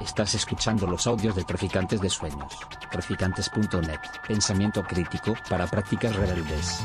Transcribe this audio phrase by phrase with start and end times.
[0.00, 2.58] Estás escuchando los audios de Traficantes de Sueños.
[2.90, 4.00] Traficantes.net.
[4.26, 6.80] Pensamiento crítico para prácticas rebeldes.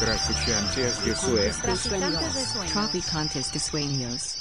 [0.00, 1.58] Traficantes de Sueños.
[1.58, 2.72] Traficantes de sueños.
[2.72, 4.38] Traficantes de sueños.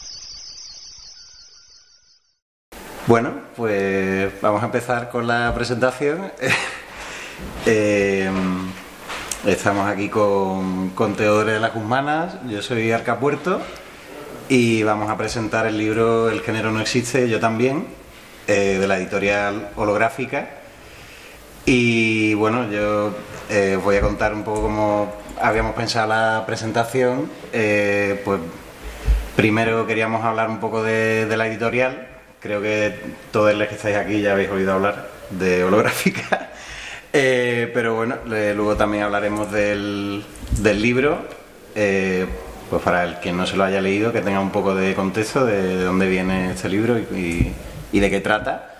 [3.08, 6.32] Bueno, pues vamos a empezar con la presentación.
[7.66, 8.30] Eh,
[9.48, 13.60] estamos aquí con, con Teodoro de las Guzmanas, yo soy Arca Puerto
[14.52, 17.88] y vamos a presentar el libro El género no existe, yo también,
[18.48, 20.50] eh, de la editorial holográfica.
[21.66, 23.16] Y bueno, yo
[23.50, 27.32] eh, voy a contar un poco cómo habíamos pensado la presentación.
[27.54, 28.42] Eh, pues
[29.38, 32.10] primero queríamos hablar un poco de, de la editorial.
[32.42, 33.00] Creo que
[33.32, 36.50] todos los que estáis aquí ya habéis oído hablar de holográfica.
[37.14, 40.26] Pero bueno, luego también hablaremos del,
[40.58, 41.26] del libro.
[42.72, 45.46] Pues para el que no se lo haya leído, que tenga un poco de contexto
[45.46, 47.54] de, de dónde viene este libro y,
[47.92, 48.76] de qué trata.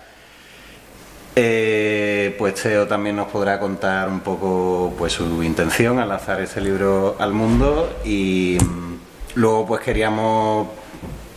[1.36, 6.62] Eh, pues Teo también nos podrá contar un poco pues su intención al lanzar este
[6.62, 8.94] libro al mundo y mm,
[9.34, 10.68] luego pues queríamos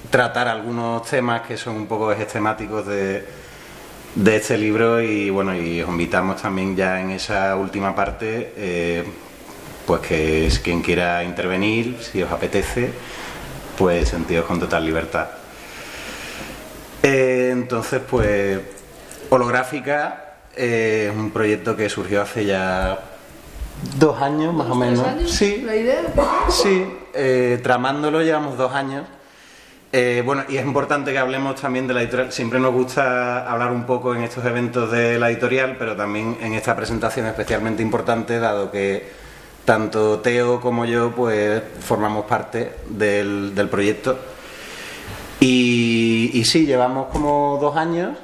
[0.10, 3.26] tratar algunos temas que son un poco temáticos de,
[4.16, 9.04] de este libro y bueno y os invitamos también ya en esa última parte eh,
[9.86, 12.92] pues que es quien quiera intervenir si os apetece
[13.78, 15.28] pues sentidos con total libertad
[17.04, 18.60] eh, entonces, pues,
[19.30, 22.98] Holográfica eh, es un proyecto que surgió hace ya
[24.00, 25.08] dos años, más o ¿Dos, tres menos.
[25.08, 25.32] años?
[25.32, 26.02] Sí, ¿La idea?
[26.50, 26.86] sí.
[27.14, 29.06] eh, tramándolo llevamos dos años.
[29.92, 32.32] Eh, bueno, y es importante que hablemos también de la editorial.
[32.32, 36.54] Siempre nos gusta hablar un poco en estos eventos de la editorial, pero también en
[36.54, 39.08] esta presentación especialmente importante, dado que
[39.66, 44.18] tanto Teo como yo, pues, formamos parte del, del proyecto.
[45.40, 48.18] Y, sí, llevamos como dos años.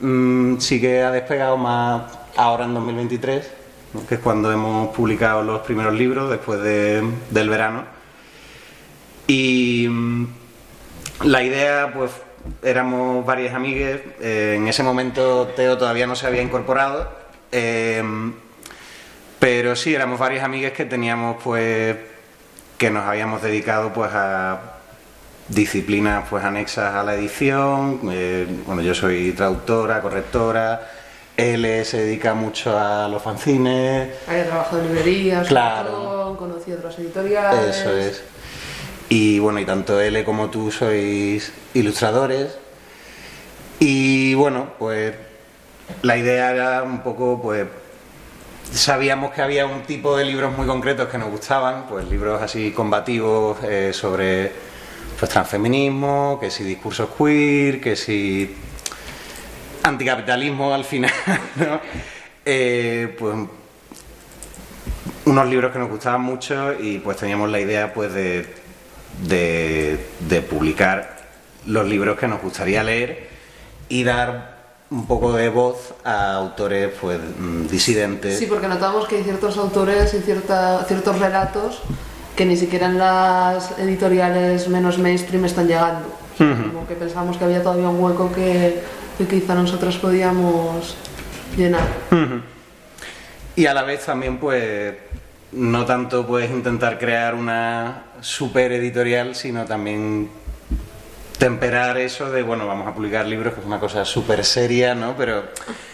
[0.00, 2.02] Mm, sí que ha despegado más
[2.36, 3.50] ahora en 2023,
[3.94, 4.06] ¿no?
[4.06, 7.84] que es cuando hemos publicado los primeros libros después de- del verano.
[9.26, 10.26] Y mm,
[11.24, 12.10] la idea, pues,
[12.62, 14.00] éramos varias amigas.
[14.20, 17.08] eh, en ese momento Teo todavía no se había incorporado.
[17.52, 18.02] eh,
[19.44, 21.96] pero sí, éramos varias amigas que teníamos, pues,
[22.78, 24.58] que nos habíamos dedicado, pues, a
[25.48, 28.00] disciplinas pues anexas a la edición.
[28.10, 30.90] eh, bueno, yo soy traductora, correctora.
[31.36, 34.14] Él se dedica mucho a los fanzines.
[34.26, 36.36] Había trabajado en librerías, Claro.
[36.38, 37.76] conocí otras editoriales.
[37.76, 38.24] Eso es.
[39.10, 42.56] Y bueno, y tanto él como tú sois ilustradores.
[43.78, 45.14] Y bueno, pues
[46.00, 47.66] la idea era un poco, pues
[48.72, 52.72] sabíamos que había un tipo de libros muy concretos que nos gustaban, pues libros así
[52.72, 54.52] combativos eh, sobre
[55.18, 58.56] pues transfeminismo, que si discursos queer, que si
[59.82, 61.12] anticapitalismo al final,
[61.56, 61.80] ¿no?
[62.44, 63.36] Eh, pues
[65.26, 68.46] unos libros que nos gustaban mucho y pues teníamos la idea pues de,
[69.26, 71.16] de, de publicar
[71.66, 73.28] los libros que nos gustaría leer
[73.88, 78.38] y dar un poco de voz a autores pues mm, disidentes.
[78.38, 81.82] Sí, porque notamos que hay ciertos autores y cierta, ciertos relatos
[82.36, 86.08] que ni siquiera en las editoriales menos mainstream están llegando.
[86.36, 88.82] Como que pensamos que había todavía un hueco que,
[89.16, 90.96] que quizá nosotros podíamos
[91.56, 91.86] llenar.
[93.54, 94.94] Y a la vez también, pues,
[95.52, 100.28] no tanto puedes intentar crear una super editorial, sino también
[101.38, 105.16] temperar eso de, bueno, vamos a publicar libros, que es una cosa súper seria, ¿no?
[105.16, 105.44] Pero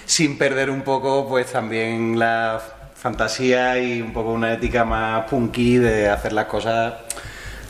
[0.05, 2.61] sin perder un poco, pues, también la
[2.95, 6.95] fantasía y un poco una ética más punky de hacer las cosas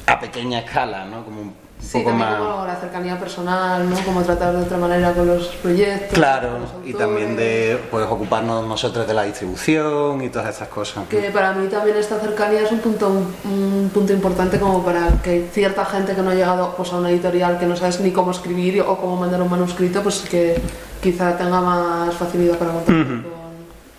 [0.06, 1.24] a pequeña escala, ¿no?
[1.24, 2.36] Como un Sí, poco más...
[2.36, 3.96] como la cercanía personal, ¿no?
[4.04, 6.12] Como tratar de otra manera con los proyectos.
[6.12, 11.06] Claro, los y también de pues, ocuparnos nosotros de la distribución y todas estas cosas.
[11.08, 13.08] Que para mí también esta cercanía es un punto,
[13.44, 17.10] un punto importante como para que cierta gente que no ha llegado pues, a una
[17.10, 20.60] editorial que no sabes ni cómo escribir o cómo mandar un manuscrito, pues que
[21.02, 23.26] quizá tenga más facilidad para contactar con,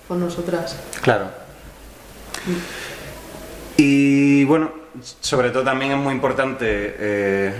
[0.08, 0.78] con nosotras.
[1.02, 1.26] Claro.
[3.78, 6.66] Y bueno, sobre todo también es muy importante
[7.00, 7.54] eh,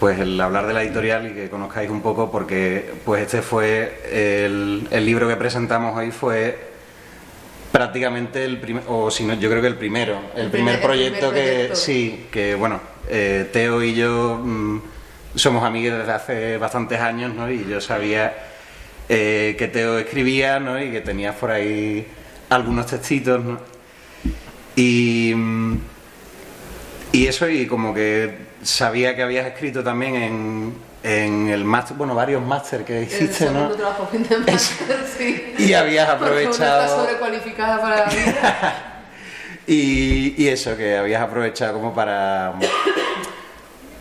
[0.00, 4.00] pues el hablar de la editorial y que conozcáis un poco porque pues este fue
[4.10, 6.68] el, el libro que presentamos hoy fue
[7.72, 10.74] prácticamente el primer, o si no, yo creo que el primero, el, El primer primer-
[10.76, 11.76] el proyecto primer que proyecto.
[11.76, 14.80] sí, que bueno, eh, Teo y yo mm,
[15.34, 17.50] somos amigos desde hace bastantes años, ¿no?
[17.50, 18.34] Y yo sabía
[19.08, 20.82] eh, que Teo escribía, ¿no?
[20.82, 22.06] Y que tenía por ahí
[22.48, 23.58] algunos textitos, ¿no?
[24.76, 25.17] Y
[27.28, 32.42] eso, y como que sabía que habías escrito también en, en el máster, bueno, varios
[32.44, 33.68] máster que hiciste, ¿no?
[33.70, 34.08] trabajo
[35.16, 35.54] sí.
[35.58, 38.94] Y habías Porque aprovechado- sobrecualificada para la vida.
[39.70, 42.54] Y, y eso, que habías aprovechado como para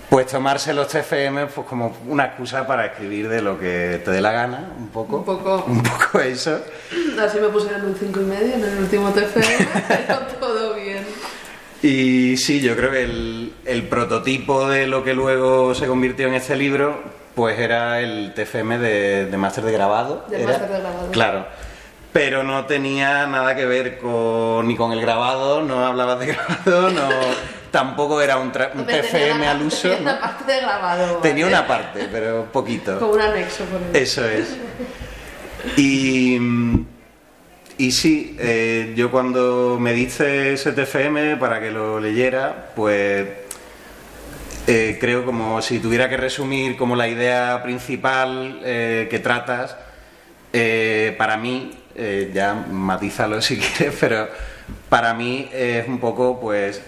[0.10, 4.22] pues tomarse los TFM pues como una excusa para escribir de lo que te dé
[4.22, 5.18] la gana, un poco.
[5.18, 5.66] Un poco.
[5.68, 6.62] Un poco eso.
[7.22, 9.68] Así me pusieron un 5 y medio en el último TFM.
[11.88, 16.34] Y sí, yo creo que el, el prototipo de lo que luego se convirtió en
[16.34, 17.02] este libro,
[17.34, 20.26] pues era el TFM de, de máster de grabado.
[20.32, 20.46] Era.
[20.48, 21.12] máster de grabado.
[21.12, 21.46] Claro.
[22.12, 26.90] Pero no tenía nada que ver con, ni con el grabado, no hablabas de grabado,
[26.90, 27.10] no,
[27.72, 29.88] tampoco era un, tra- TFM una- al uso.
[29.90, 30.02] Tenía ¿no?
[30.12, 31.18] una parte de grabado.
[31.18, 31.58] Tenía ¿vale?
[31.58, 33.00] una parte, pero poquito.
[33.00, 34.00] Como un anexo, por ejemplo.
[34.00, 34.58] Eso es.
[35.78, 36.38] Y,
[37.78, 43.28] y sí, eh, yo cuando me diste ese TFM para que lo leyera, pues
[44.66, 49.78] eh, creo como si tuviera que resumir como la idea principal eh, que tratas,
[51.18, 51.72] para mí,
[52.34, 54.28] ya matízalo si quieres, pero
[54.90, 56.82] para mí es un poco pues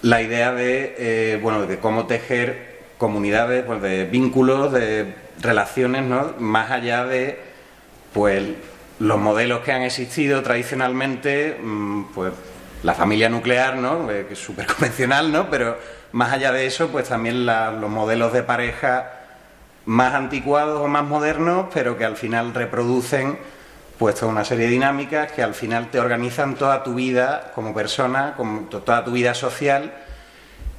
[0.00, 5.12] la idea de bueno de cómo tejer comunidades, pues de vínculos, de
[5.42, 6.34] relaciones, ¿no?
[6.38, 7.38] Más allá de
[8.14, 8.44] pues
[9.00, 12.32] los modelos que han existido tradicionalmente, mm, pues
[12.82, 14.10] la familia nuclear, ¿no?
[14.10, 15.50] Eh, que es súper convencional, ¿no?
[15.50, 15.76] Pero
[16.12, 19.10] más allá de eso, pues también la- los modelos de pareja
[19.86, 23.38] más anticuados o más modernos, pero que al final reproducen
[23.98, 27.74] pues toda una serie de dinámicas que al final te organizan toda tu vida como
[27.74, 29.92] persona, como to- toda tu vida social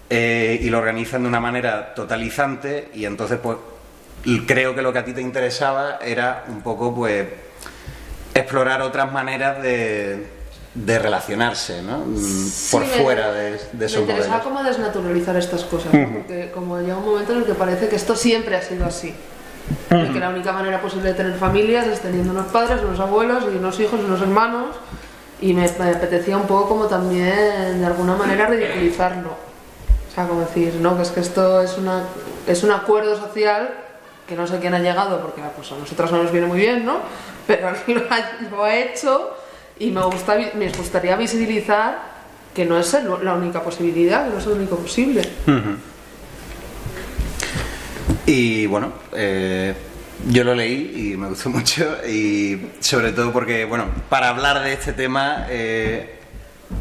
[0.09, 3.57] eh, y lo organizan de una manera totalizante y entonces pues
[4.47, 7.27] creo que lo que a ti te interesaba era un poco pues
[8.33, 10.27] explorar otras maneras de,
[10.73, 11.99] de relacionarse, ¿no?
[11.99, 14.43] Mm, Sí, Por me- fuera de, de Me esos interesaba modelos.
[14.43, 18.15] como desnaturalizar estas cosas, porque como llega un momento en el que parece que esto
[18.15, 19.13] siempre ha sido así.
[19.89, 23.43] Y que la única manera posible de tener familias es teniendo unos padres, unos abuelos
[23.53, 24.75] y unos hijos y unos hermanos.
[25.39, 29.29] Y me, me apetecía un poco como también de alguna manera ridiculizarlo.
[29.29, 32.03] O sea, como decir, no, que es que esto es, una,
[32.47, 33.69] es un acuerdo social
[34.27, 36.85] que no sé quién ha llegado, porque pues, a nosotros no nos viene muy bien,
[36.85, 36.97] ¿no?
[37.47, 39.35] Pero lo ha, lo ha hecho
[39.79, 42.11] y me, gusta, me gustaría visibilizar
[42.53, 45.21] que no es la única posibilidad, que no es lo único posible.
[48.25, 49.73] Y bueno, eh,
[50.27, 54.73] yo lo leí y me gustó mucho y sobre todo porque, bueno, para hablar de
[54.73, 56.19] este tema eh,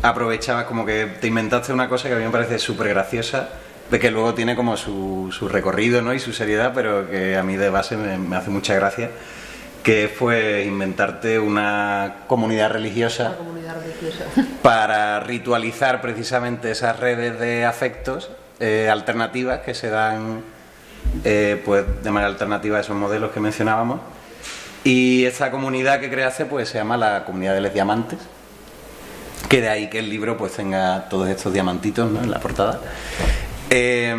[0.03, 3.49] aprovechabas como que te inventaste una cosa que a mí me parece súper graciosa,
[3.91, 6.13] de que luego tiene como su, su recorrido ¿no?
[6.13, 9.11] y su seriedad, pero que a mí de base me hace mucha gracia,
[9.83, 14.25] que fue inventarte una comunidad religiosa comunidad religiosa.
[14.63, 20.43] para ritualizar precisamente esas redes de afectos eh, alternativas que se dan
[21.25, 24.01] eh, pues de manera alternativa a esos modelos que mencionábamos
[24.85, 28.19] y esta comunidad que creaste pues se llama la comunidad de los diamantes
[29.49, 32.23] que de ahí que el libro pues tenga todos estos diamantitos ¿no?
[32.23, 32.81] en la portada
[33.73, 34.17] Eh,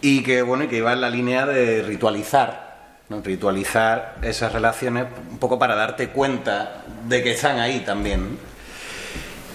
[0.00, 2.71] y que bueno y que iba en la línea de ritualizar
[3.16, 3.22] ¿no?
[3.22, 8.38] ritualizar esas relaciones un poco para darte cuenta de que están ahí también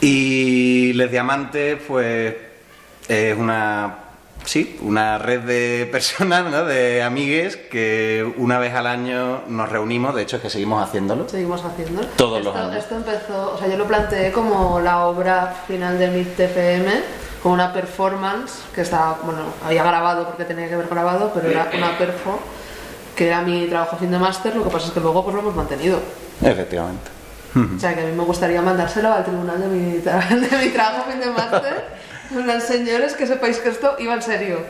[0.02, 2.36] y Les Diamantes, pues,
[3.08, 3.96] es una,
[4.46, 6.66] sí, una red de personas, ¿no?
[6.66, 11.28] de amigues, que una vez al año nos reunimos, de hecho es que seguimos haciéndolo.
[11.28, 12.02] Seguimos haciendo.
[12.16, 12.76] Todos los años.
[12.76, 16.92] Esto empezó, o sea, yo lo planteé como la obra final de mi TFM,
[17.42, 21.72] como una performance que estaba, bueno, había grabado porque tenía que haber grabado, pero era
[21.76, 22.40] una perfo
[23.18, 25.42] que era mi trabajo fin de máster, lo que pasa es que luego pues lo
[25.42, 26.00] hemos mantenido.
[26.42, 27.10] Efectivamente.
[27.56, 30.70] O sea, que a mí me gustaría mandárselo al tribunal de mi, tra- de mi
[30.72, 31.98] trabajo fin de máster.
[32.44, 34.60] Plan, señores, que sepáis que esto iba en serio.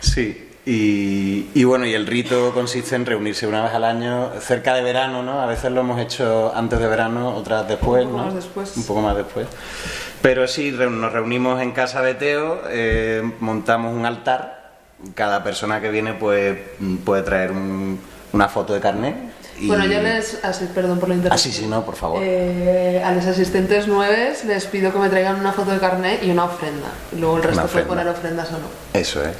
[0.00, 0.46] Sí.
[0.66, 4.82] Y, y bueno, y el rito consiste en reunirse una vez al año, cerca de
[4.82, 5.40] verano, ¿no?
[5.40, 8.24] A veces lo hemos hecho antes de verano, otras después, Un poco ¿no?
[8.26, 8.76] más después.
[8.76, 9.46] Un poco más después.
[10.22, 14.59] Pero sí, nos reunimos en casa de Teo, eh, montamos un altar,
[15.14, 17.98] cada persona que viene mm, puede traer un-
[18.32, 19.16] una foto de carnet.
[19.58, 21.52] y- Bueno, yo les, así, perdón por la Ah, interrupción.
[21.52, 22.20] sí, sí, no, por favor.
[22.22, 26.30] Eh, a los asistentes nueves les pido que me traigan una foto de carnet y
[26.30, 26.88] una ofrenda.
[27.12, 28.66] Y luego el resto puede poner ofrendas o no.
[28.94, 29.36] Eso es.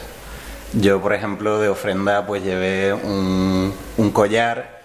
[0.74, 4.78] Yo, por ejemplo, de ofrenda, pues llevé un, un collar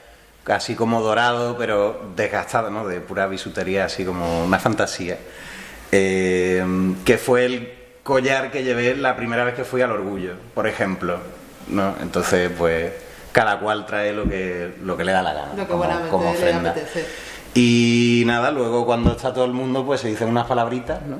[0.45, 2.87] así como dorado, pero desgastado, ¿no?
[2.87, 5.17] De pura bisutería, así como una fantasía.
[5.91, 6.63] Eh,
[7.03, 7.73] que fue el
[8.05, 11.17] collar que llevé la primera vez que fui al Orgullo, por ejemplo.
[11.69, 11.95] ¿no?
[11.99, 12.91] Entonces, pues,
[13.31, 15.53] cada cual trae lo que, lo que le da la gana.
[15.57, 17.03] Lo que como- como le apetece.
[17.55, 21.17] Y nada, luego cuando está todo el mundo, pues se dicen unas palabritas, ¿no?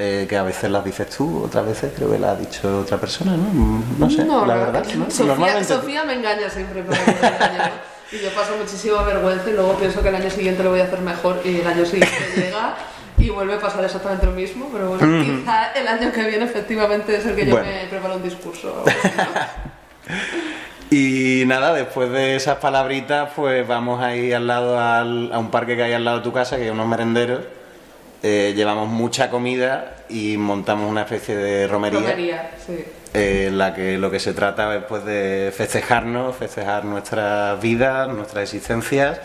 [0.00, 2.98] eh, que a veces las dices tú, otras veces creo que las ha dicho otra
[2.98, 3.82] persona, ¿no?
[3.98, 4.84] No sé, No, la no, verdad.
[4.94, 5.10] ¿no?
[5.10, 7.72] Sofía, Normalmente- Sofía me engaña siempre, pero me engaña.
[8.12, 10.84] Y yo paso muchísima vergüenza y luego pienso que el año siguiente lo voy a
[10.84, 12.76] hacer mejor y el año siguiente llega
[13.18, 17.16] y vuelve a pasar exactamente lo mismo, pero bueno, quizá el año que viene efectivamente
[17.16, 17.66] es el que yo Bueno.
[17.70, 18.84] me preparo un discurso.
[20.90, 25.50] Y nada, después de esas palabritas, pues vamos a ir al lado al- a un
[25.50, 27.40] parque que hay al lado de tu casa, que hay unos merenderos.
[28.22, 32.84] Eh, llevamos mucha comida y montamos una especie de romería, Romería, sí.
[33.14, 38.08] eh, en la que lo que se trata es pues, de festejarnos, festejar nuestras vidas,
[38.08, 39.20] nuestras existencias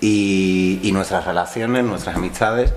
[0.00, 2.72] y, y nuestras relaciones, nuestras amistades.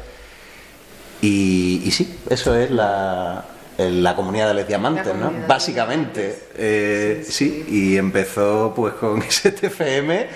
[1.21, 3.43] Y, y sí, eso es la,
[3.77, 5.31] la comunidad de los diamantes, ¿no?
[5.47, 6.47] Básicamente.
[6.55, 10.27] Eh, Sí, sí, y empezó pues con STFM,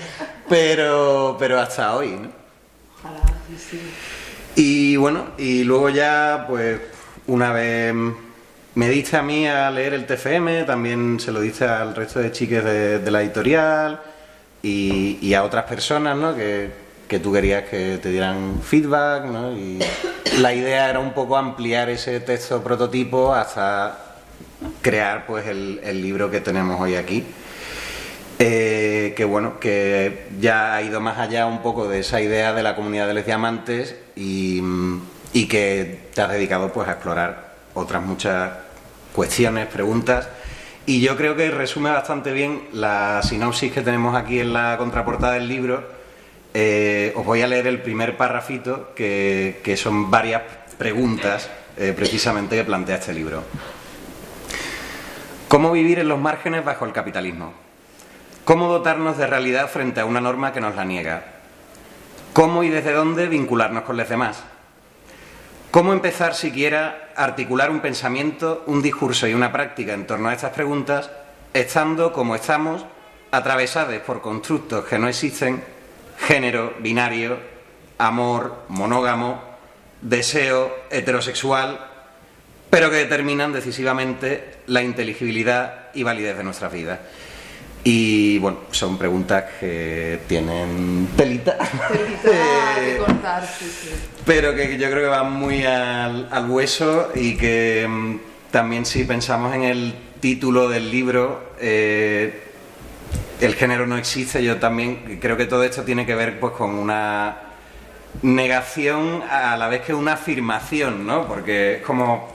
[0.50, 2.30] pero, pero hasta hoy, ¿no?
[3.00, 3.80] Ojalá, sí, sí.
[4.56, 6.80] Y bueno, y luego ya, pues,
[7.28, 7.94] una vez
[8.76, 12.32] me diste a mí a leer el TFM, también se lo diste al resto de
[12.32, 14.02] chiques de, de la editorial
[14.62, 16.36] y, y a otras personas, ¿no?
[16.36, 19.52] Que, que tú querías que te dieran feedback, ¿no?
[19.52, 19.80] Y
[20.40, 24.00] la idea era un poco ampliar ese texto prototipo hasta
[24.82, 27.24] crear, pues, el, libro que tenemos hoy aquí.
[28.40, 32.64] Eh, que bueno, que ya ha ido más allá un poco de esa idea de
[32.64, 34.62] la comunidad de los diamantes y,
[35.34, 38.52] y que te has dedicado pues a explorar otras muchas
[39.14, 40.28] cuestiones, preguntas.
[40.86, 45.34] Y yo creo que resume bastante bien la sinopsis que tenemos aquí en la contraportada
[45.34, 46.03] del libro.
[46.54, 50.44] Eh, os voy a leer el primer parrafito, que, que son varias
[50.78, 53.44] preguntas eh, precisamente que plantea este libro.
[55.48, 57.54] ¿Cómo vivir en los márgenes bajo el capitalismo?
[58.46, 61.24] ¿Cómo dotarnos de realidad frente a una norma que nos la niega?
[62.34, 64.44] ¿Cómo y desde dónde vincularnos con los demás?
[65.72, 70.34] ¿Cómo empezar siquiera a articular un pensamiento, un discurso y una práctica en torno a
[70.34, 71.10] estas preguntas,
[71.54, 72.86] estando como estamos,
[73.32, 75.64] atravesados por constructos que no existen,
[76.18, 77.38] género, binario,
[77.98, 79.42] amor, monógamo,
[80.02, 81.80] deseo, heterosexual,
[82.70, 87.00] pero que determinan decisivamente la inteligibilidad y validez de nuestras vidas?
[87.86, 91.58] Y bueno, son preguntas que tienen telita,
[91.92, 92.30] Telita
[92.76, 93.90] que cortar, sí, sí.
[94.26, 98.18] pero que yo creo que van muy al, al hueso y que mm,
[98.52, 102.53] también si pensamos en el título del libro, eh,
[103.40, 106.72] el género no existe, yo también creo que todo esto tiene que ver pues con
[106.76, 107.38] una
[108.22, 111.28] negación a la vez que una afirmación, ¿no?
[111.28, 112.32] Porque es como,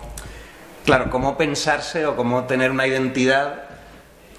[0.85, 3.63] claro, cómo pensarse o cómo tener una identidad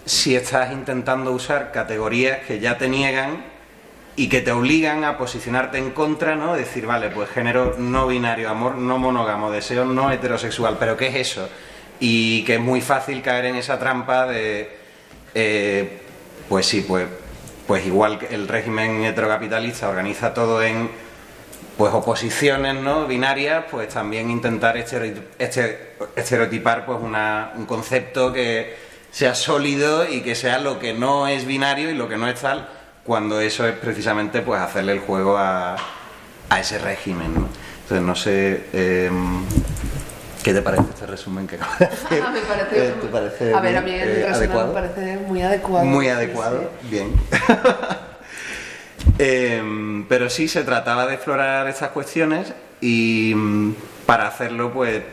[0.06, 3.44] si estás intentando usar categorías que ya te niegan
[4.16, 6.56] y que te obligan a posicionarte en contra, ¿no?
[6.56, 11.16] Decir, vale, pues género no binario, amor no monógamo, deseo no heterosexual, pero ¿qué es
[11.16, 11.50] eso?
[12.00, 14.78] Y que es muy fácil caer en esa trampa de,
[15.34, 16.02] eh,
[16.50, 17.08] pues sí, pues,
[17.68, 20.90] pues igual que el régimen heterocapitalista organiza todo en
[21.78, 25.24] pues oposiciones no binarias, pues también intentar este-
[26.16, 28.76] estereotipar pues una- un concepto que
[29.12, 32.42] sea sólido y que sea lo que no es binario y lo que no es
[32.42, 32.68] tal,
[33.06, 35.78] cuando eso es precisamente pues hacerle el juego a,
[36.50, 37.34] a ese régimen.
[37.34, 37.48] ¿no?
[37.84, 39.10] Entonces no sé eh,
[40.44, 42.24] qué te parece este resumen que acabo de hacer.
[42.32, 45.86] Me parece, ¿te parece a ver, a mí el eh, resumen me parece muy adecuado.
[45.86, 46.88] Muy adecuado, sí.
[46.90, 47.14] bien.
[49.18, 53.74] Em, pero sí se trataba de explorar estas cuestiones y mm,
[54.06, 55.04] para hacerlo pues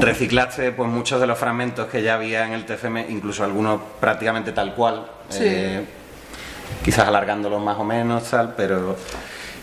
[0.00, 4.52] reciclaste pues muchos de los fragmentos que ya había en el TFM, incluso algunos prácticamente
[4.52, 5.38] tal cual, Sí.
[5.44, 5.84] eh,
[6.84, 8.96] quizás alargándolos más o menos tal, pero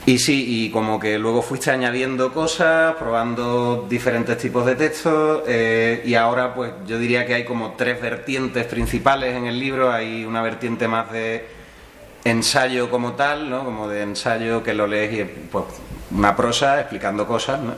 [0.05, 6.03] y sí, y como que luego fuiste añadiendo cosas, probando diferentes tipos de textos eh,
[6.05, 10.25] y ahora pues yo diría que hay como tres vertientes principales en el libro, hay
[10.25, 11.45] una vertiente más de
[12.25, 13.63] ensayo como tal, ¿no?
[13.63, 15.65] Como de ensayo que lo lees y pues
[16.12, 17.75] una prosa explicando cosas, ¿no?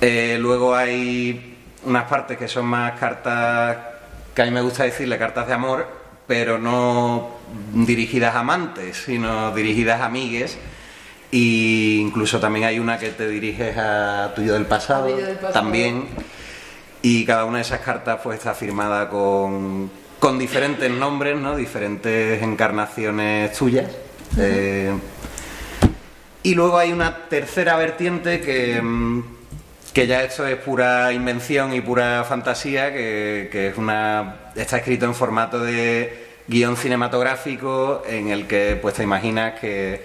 [0.00, 3.76] Eh, luego hay unas partes que son más cartas,
[4.34, 5.86] que a mí me gusta decirle cartas de amor,
[6.26, 7.36] pero no
[7.72, 10.58] dirigidas a amantes, sino dirigidas a amigues.
[11.30, 16.06] Y incluso también hay una que te diriges a tuyo del pasado, del también.
[17.02, 21.56] Y cada una de esas cartas pues está firmada con, con diferentes nombres, ¿no?
[21.56, 23.90] Diferentes encarnaciones tuyas.
[24.38, 24.92] Eh,
[26.42, 29.24] y luego hay una tercera vertiente que, mm,
[29.92, 35.06] que ya esto es pura invención y pura fantasía, que, que es una está escrito
[35.06, 40.02] en formato de guion cinematográfico en el que pues te imaginas que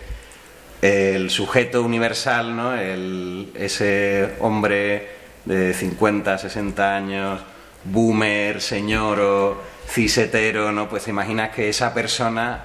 [0.82, 2.76] el sujeto universal, ¿no?
[2.76, 5.10] El- ese hombre
[5.46, 7.40] de 50, 60 años,
[7.84, 10.88] boomer, señoro, cisetero, ¿no?
[10.90, 12.64] Pues te imaginas que esa persona,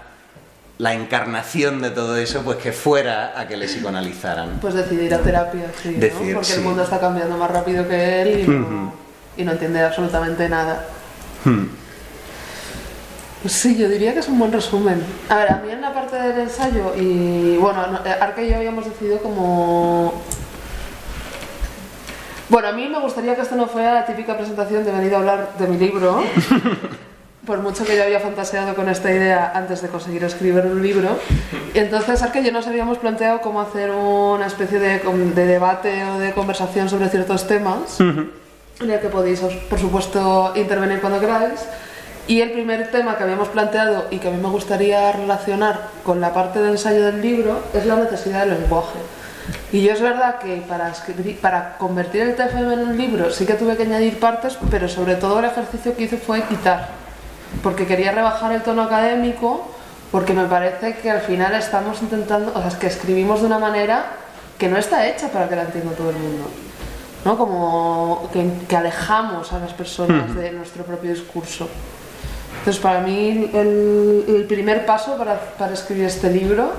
[0.78, 4.58] la encarnación de todo eso, pues que fuera a que le psicoanalizaran.
[4.60, 5.98] Pues decidir a terapia, sí, ¿no?
[6.00, 6.58] Decir, Porque sí.
[6.58, 8.92] el mundo está cambiando más rápido que él y no,
[9.38, 10.86] y no entiende absolutamente nada.
[11.44, 11.64] Hmm.
[13.46, 15.00] Pues sí, yo diría que es un buen resumen.
[15.28, 18.48] A ver, a mí en la parte del ensayo, y bueno, no- eh, Arca y
[18.50, 20.20] yo habíamos decidido como...
[22.48, 25.18] Bueno, a mí me gustaría que esto no fuera la típica presentación de venir a
[25.18, 26.24] hablar de mi libro,
[27.46, 31.16] por mucho que yo había fantaseado con esta idea antes de conseguir escribir un libro.
[31.72, 36.02] Y entonces, Arca y yo nos habíamos planteado cómo hacer una especie de, de debate
[36.04, 39.38] o de conversación sobre ciertos temas en el que podéis,
[39.70, 41.60] por supuesto, intervenir cuando queráis.
[42.28, 46.20] Y el primer tema que habíamos planteado y que a mí me gustaría relacionar con
[46.20, 48.98] la parte de ensayo del libro es la necesidad del lenguaje.
[49.70, 53.46] Y yo es verdad que para, escribir, para convertir el TFM en un libro sí
[53.46, 56.88] que tuve que añadir partes, pero sobre todo el ejercicio que hice fue quitar.
[57.62, 59.70] Porque quería rebajar el tono académico,
[60.10, 63.60] porque me parece que al final estamos intentando, o sea, es que escribimos de una
[63.60, 64.04] manera
[64.58, 66.50] que no está hecha para que la entienda todo el mundo.
[67.24, 67.38] ¿no?
[67.38, 71.68] Como que, que alejamos a las personas de nuestro propio discurso.
[72.66, 76.72] Entonces, para mí, el, primer paso para, para escribir este libro,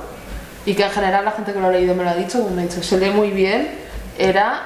[0.65, 2.63] y que en general la gente que lo ha leído me lo ha dicho, me
[2.63, 3.69] ha dicho se lee muy bien,
[4.17, 4.63] era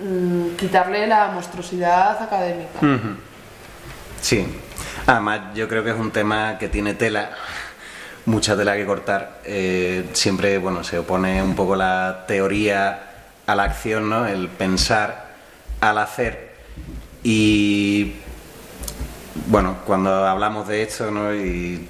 [0.00, 2.80] mm, quitarle la monstruosidad académica.
[4.20, 4.44] Sí,
[5.06, 7.30] además yo creo que es un tema que tiene tela,
[8.24, 9.42] mucha tela que cortar.
[9.44, 13.02] Eh, siempre, bueno, se opone un poco la teoría
[13.46, 14.26] a la acción, ¿no?
[14.26, 15.28] El pensar
[15.80, 16.56] al hacer.
[17.22, 18.16] Y
[19.46, 21.34] bueno, cuando hablamos de esto, ¿no?
[21.34, 21.86] Y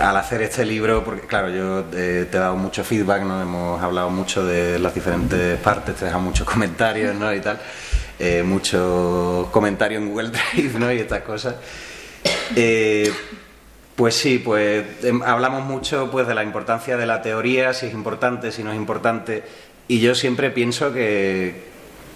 [0.00, 3.40] al hacer este libro, porque claro, yo eh, te he dado mucho feedback, ¿no?
[3.40, 7.32] Hemos hablado mucho de las diferentes partes, te he dejado muchos comentarios, ¿no?
[7.34, 7.60] Y tal.
[8.18, 10.92] Eh, muchos comentarios en Google Drive, ¿no?
[10.92, 11.54] Y estas cosas.
[12.54, 13.12] Eh,
[13.96, 17.92] pues sí, pues em, hablamos mucho pues de la importancia de la teoría, si es
[17.92, 19.42] importante, si no es importante,
[19.88, 21.64] y yo siempre pienso que,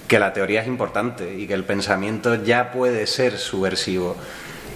[0.08, 4.16] que la teoría es importante y que el pensamiento ya puede ser subversivo.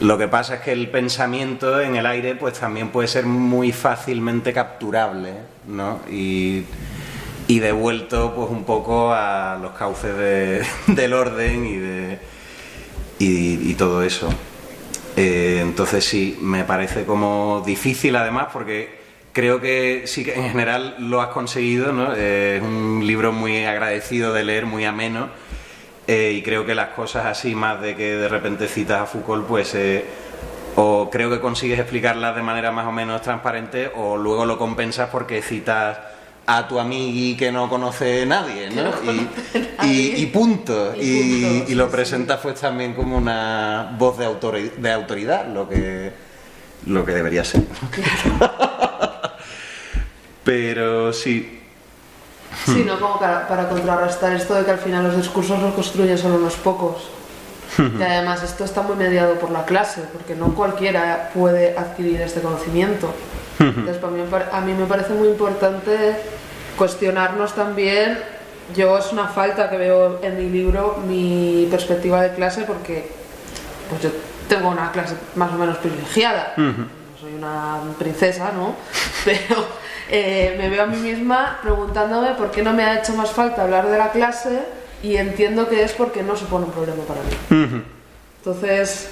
[0.01, 3.73] Lo que pasa es que el pensamiento en el aire pues también puede ser muy
[3.73, 5.33] fácilmente capturable,
[5.67, 6.01] ¿no?
[6.09, 6.63] Y,
[7.49, 10.63] y devuelto pues un poco a los cauces de-
[10.95, 12.19] del orden y de
[13.19, 14.29] y, y todo eso.
[15.17, 18.97] Eh, entonces sí, me parece como difícil además porque
[19.33, 22.13] creo que sí que en general lo has conseguido, ¿no?
[22.15, 25.29] Eh, es un libro muy agradecido de leer, muy ameno
[26.09, 29.47] eh, y creo que las cosas así más de que de repente citas a Foucault
[29.47, 30.05] pues eh,
[30.75, 35.11] o creo que consigues explicarlas de manera más o menos transparente o luego lo compensas
[35.11, 35.99] porque citas
[36.47, 38.85] a tu amigui que no conoce nadie, ¿no?
[38.85, 38.91] no
[39.85, 40.95] y, punto.
[40.97, 44.91] Y Y, punto, y lo sí, presentas pues también como una voz de, autori- de
[44.93, 46.11] autoridad, lo que,
[46.87, 47.61] lo que debería ser.
[50.45, 51.58] Pero sí,
[52.75, 52.99] Sí, ¿no?
[53.01, 56.55] Como para, para contrarrestar esto de que al final los discursos los construyen solo unos
[56.55, 57.09] pocos.
[57.79, 62.41] Y además esto está muy mediado por la clase, porque no cualquiera puede adquirir este
[62.41, 63.13] conocimiento.
[63.61, 66.17] Entonces, para mí, a mí me parece muy importante
[66.77, 68.19] cuestionarnos también.
[68.75, 73.11] Yo es una falta que veo en mi libro mi perspectiva de clase, porque
[73.89, 74.11] pues yo
[74.49, 76.55] tengo una clase más o menos privilegiada.
[76.57, 76.75] No
[77.21, 78.75] soy una princesa, ¿no?
[79.25, 79.67] Pero
[80.11, 83.63] eh, me veo a mí misma preguntándome por qué no me ha hecho más falta
[83.63, 84.61] hablar de la clase
[85.03, 87.83] y entiendo que es porque no supone un problema para mí.
[88.39, 89.11] Entonces,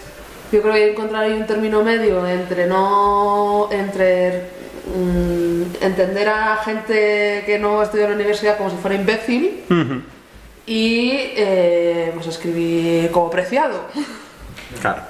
[0.53, 4.45] yo creo que encontrar ahí un término medio entre no entre
[4.95, 9.65] mm, entender a gente que no ha estudiado en la universidad como si fuera imbécil
[10.67, 13.83] y eh, pues escribir como preciado
[14.81, 15.03] claro.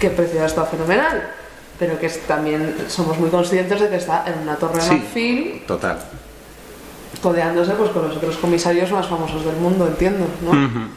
[0.00, 1.30] que Preciado está fenomenal,
[1.78, 4.90] pero que también somos muy conscientes de que está en una torre de Sí.
[4.94, 5.98] marfil Total.
[7.22, 10.88] codeándose pues, con los otros comisarios más famosos del mundo, entiendo, ¿no?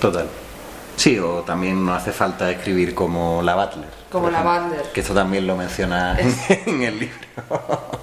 [0.00, 0.26] Total.
[0.96, 3.88] Sí, o también no hace falta escribir como la Butler.
[4.10, 4.92] Como la ejemplo, Butler.
[4.92, 7.16] Que esto también lo menciona Es- en el libro.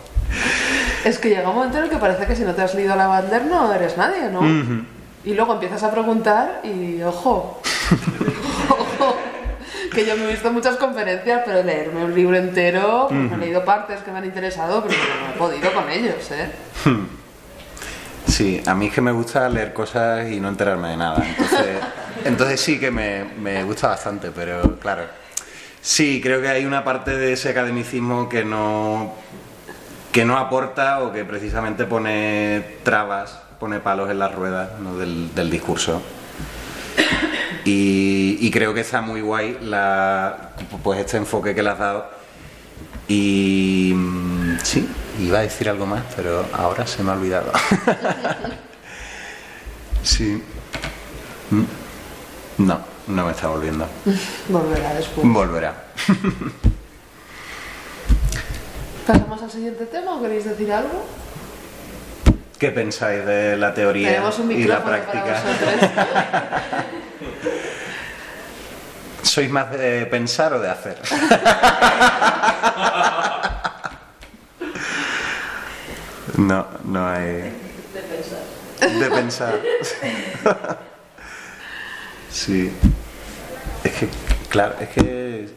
[1.05, 2.93] Es que llega un momento en el que parece que si no te has leído
[2.95, 4.41] la Bander no eres nadie, ¿no?
[5.23, 7.61] Y luego empiezas a preguntar y ojo,
[9.89, 13.37] que yo me he visto muchas conferencias, pero leerme un libro entero, pues me he
[13.37, 16.51] leído partes que me han interesado, pero no he podido con ellos, ¿eh?
[18.27, 21.25] Sí, a mí es que me gusta leer cosas y no enterarme de nada.
[21.25, 21.77] Entonces,
[22.25, 25.03] entonces sí que me, me gusta bastante, pero claro.
[25.81, 29.13] Sí, creo que hay una parte de ese academicismo que no,
[30.11, 34.97] que no aporta o que precisamente pone trabas pone palos en las ruedas ¿no?
[34.97, 36.01] del, del discurso.
[37.65, 40.51] Y, y creo que está muy guay la,
[40.83, 42.09] pues este enfoque que le has dado.
[43.07, 44.87] Y mm, sí,
[45.19, 47.51] iba a decir algo más, pero ahora se me ha olvidado.
[50.03, 50.43] sí.
[51.49, 51.63] Mm.
[52.59, 53.87] No, no me está volviendo.
[54.49, 55.27] Volverá después.
[55.27, 55.85] Volverá.
[59.07, 61.03] ¿Pasamos al siguiente tema o queréis decir algo?
[62.59, 65.41] ¿Qué pensáis de la teoría y la práctica?
[69.23, 70.97] ¿Sois más de pensar o de hacer?
[76.37, 77.53] No, no hay.
[78.99, 79.59] De pensar.
[82.31, 82.71] Sí.
[83.83, 84.09] Es que,
[84.49, 85.49] claro, es que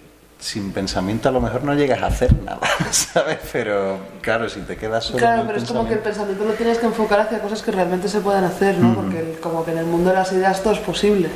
[0.43, 2.59] sin pensamiento a lo mejor no llegas a hacer nada,
[2.91, 3.39] ¿sabes?
[3.53, 6.79] Pero claro, si te quedas solo Claro, pero es como que el pensamiento- lo tienes
[6.79, 8.93] que enfocar hacia cosas que realmente se pueden hacer, ¿no?
[8.95, 11.29] Porque el- como que en el mundo de las ideas todo es posible.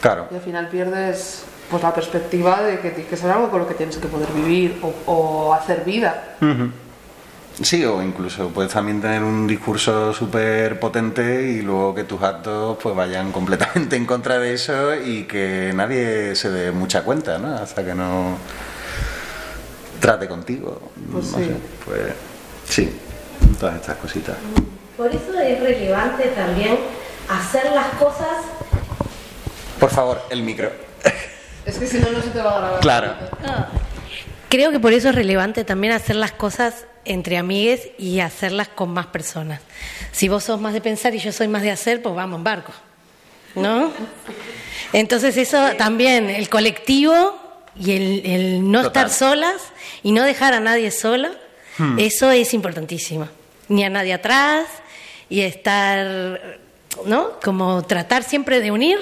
[0.00, 0.28] Claro.
[0.30, 3.68] Y al final pierdes pues la perspectiva de que tienes que ser algo con lo
[3.68, 6.36] que tienes que poder vivir o, o hacer vida.
[7.60, 12.78] Sí, o incluso puedes también tener un discurso súper potente y luego que tus actos
[12.80, 17.54] pues vayan completamente en contra de eso y que nadie se dé mucha cuenta, ¿no?
[17.56, 18.38] Hasta que no
[20.00, 20.80] trate contigo.
[21.10, 21.44] Pues no sí.
[21.44, 22.02] sé, pues
[22.68, 22.92] sí,
[23.58, 24.36] todas estas cositas.
[24.96, 26.76] Por eso es relevante también
[27.28, 28.36] hacer las cosas
[29.78, 30.70] Por favor, el micro.
[31.64, 32.80] Es que si no, no se te va a grabar.
[32.80, 33.12] Claro.
[34.48, 38.90] Creo que por eso es relevante también hacer las cosas entre amigues y hacerlas con
[38.90, 39.60] más personas.
[40.12, 42.44] Si vos sos más de pensar y yo soy más de hacer, pues vamos en
[42.44, 42.72] barco.
[43.54, 43.90] ¿No?
[44.92, 47.36] Entonces eso también, el colectivo
[47.78, 49.06] y el, el no Total.
[49.06, 49.62] estar solas
[50.02, 51.32] y no dejar a nadie sola,
[51.96, 53.28] eso es importantísimo.
[53.68, 54.66] Ni a nadie atrás
[55.30, 56.58] y estar,
[57.06, 57.38] ¿no?
[57.40, 58.98] Como tratar siempre de unir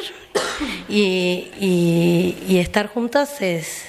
[0.88, 3.85] y, y- y estar juntas es,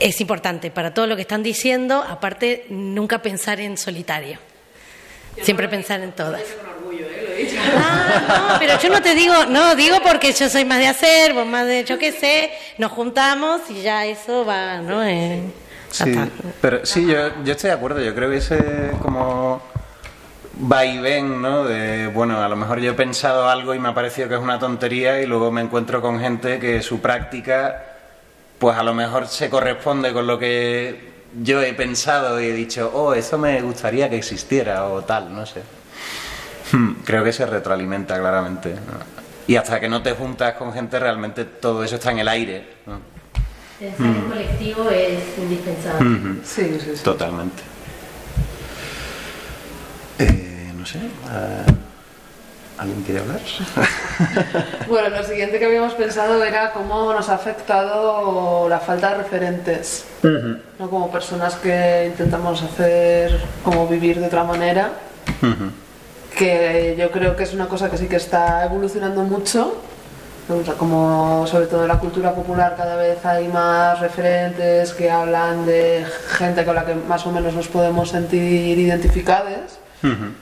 [0.00, 4.38] es importante para todo lo que están diciendo, aparte nunca pensar en solitario.
[5.42, 6.42] Siempre pensar en todas.
[7.76, 11.32] Ah, no, pero yo no te digo, no, digo porque yo soy más de hacer,
[11.32, 15.02] vos más de, yo qué sé, nos juntamos y ya eso va, ¿no?
[15.04, 15.40] Eh,
[15.90, 16.14] Sí,
[16.60, 18.00] pero sí, yo, yo estoy de acuerdo.
[18.00, 19.60] Yo creo que ese como
[20.70, 21.64] va y ven, ¿no?
[21.64, 24.40] De, bueno, a lo mejor yo he pensado algo y me ha parecido que es
[24.40, 27.89] una tontería y luego me encuentro con gente que su práctica,
[28.60, 31.08] pues a lo mejor se corresponde con lo que
[31.42, 35.46] yo he pensado y he dicho, oh, eso me gustaría que existiera o tal, no
[35.46, 35.62] sé.
[36.72, 38.74] Hmm, Creo que se retroalimenta claramente.
[38.74, 39.20] ¿no?
[39.48, 42.68] Y hasta que no te juntas con gente, realmente todo eso está en el aire.
[42.86, 43.00] ¿no?
[43.78, 46.06] Pensar en colectivo es indispensable.
[46.10, 46.40] Ujú.
[46.44, 47.02] Sí, sí, sí.
[47.02, 47.62] Totalmente.
[50.18, 50.98] Eh, no sé.
[51.28, 51.64] ah,
[52.80, 53.40] ¿Alguien quiere hablar?
[54.88, 60.06] Bueno, lo siguiente que habíamos pensado era cómo nos ha afectado la falta de referentes.
[60.22, 60.90] ¿no?
[60.90, 64.92] Como personas que intentamos hacer, como vivir de otra manera,
[66.36, 69.82] que yo creo que es una cosa que sí que está evolucionando mucho.
[70.78, 76.04] Como sobre todo en la cultura popular cada vez hay más referentes que hablan de
[76.30, 79.78] gente con la que más o menos nos podemos sentir identificados.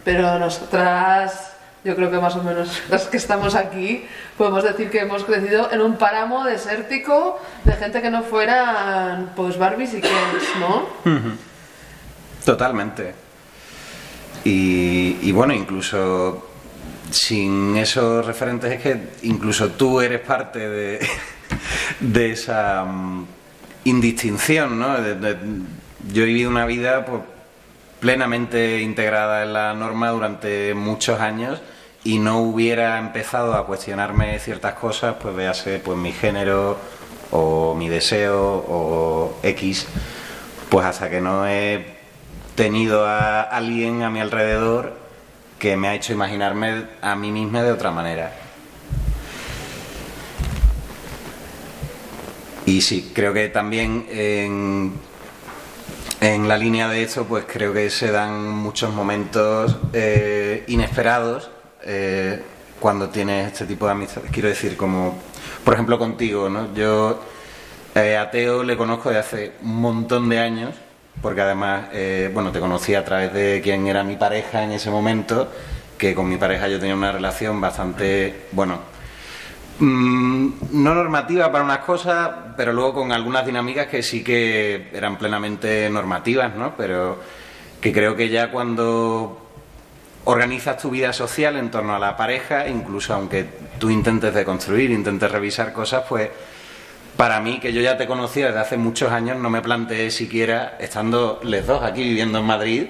[0.05, 4.04] Pero nosotras, yo creo que más o menos las que estamos aquí,
[4.36, 9.58] podemos decir que hemos crecido en un páramo desértico de gente que no fueran pues
[9.58, 10.86] Barbies y Kens, ¿no?
[12.44, 13.14] Totalmente.
[14.44, 16.44] Y, y bueno, incluso
[17.10, 21.06] sin esos referentes es que incluso tú eres parte de,
[22.00, 23.26] de esa mm,
[23.84, 25.00] indistinción, ¿no?
[25.00, 25.36] De-
[26.12, 27.22] yo he vivido una vida pues,
[28.00, 31.61] plenamente integrada en la norma durante muchos años
[32.04, 36.78] y no hubiera empezado a cuestionarme ciertas cosas, pues véase pues mi género
[37.30, 39.87] o mi deseo o X,
[40.68, 41.98] pues hasta que no he
[42.54, 44.94] tenido a alguien a mi alrededor
[45.58, 48.32] que me ha hecho imaginarme a mí misma de otra manera.
[52.64, 54.92] Y sí, creo que también en,
[56.20, 61.50] en la línea de esto, pues creo que se dan muchos momentos eh, inesperados
[61.85, 62.42] eh,
[62.81, 64.31] cuando tienes este tipo de amistades.
[64.31, 65.18] Quiero decir, como
[65.64, 66.74] por ejemplo contigo, ¿no?
[66.74, 67.20] Yo
[67.94, 70.74] eh, a Teo le conozco de hace un montón de años,
[71.22, 74.90] porque además, eh, bueno, te conocí a través de quien era mi pareja en ese
[74.90, 75.48] momento,
[75.96, 78.78] que con mi pareja yo tenía una relación bastante, bueno,
[79.80, 85.16] Mm, no normativa para unas cosas, pero luego con algunas dinámicas que sí que eran
[85.16, 86.74] plenamente normativas, ¿no?
[86.76, 87.20] Pero
[87.80, 89.46] que creo que ya cuando
[90.24, 93.46] organizas tu vida social en torno a la pareja, incluso aunque
[93.78, 96.28] tú intentes deconstruir, intentes revisar cosas, pues
[97.16, 100.76] para mí, que yo ya te conocía desde hace muchos años, no me planteé siquiera,
[100.78, 102.86] estando los dos aquí viviendo en Madrid,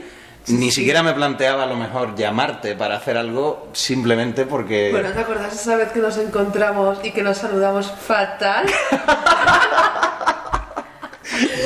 [0.47, 4.91] ni siquiera me planteaba a lo mejor llamarte para hacer algo simplemente porque...
[4.91, 8.67] Bueno, ¿te acuerdas esa vez que nos encontramos y que nos saludamos fatal?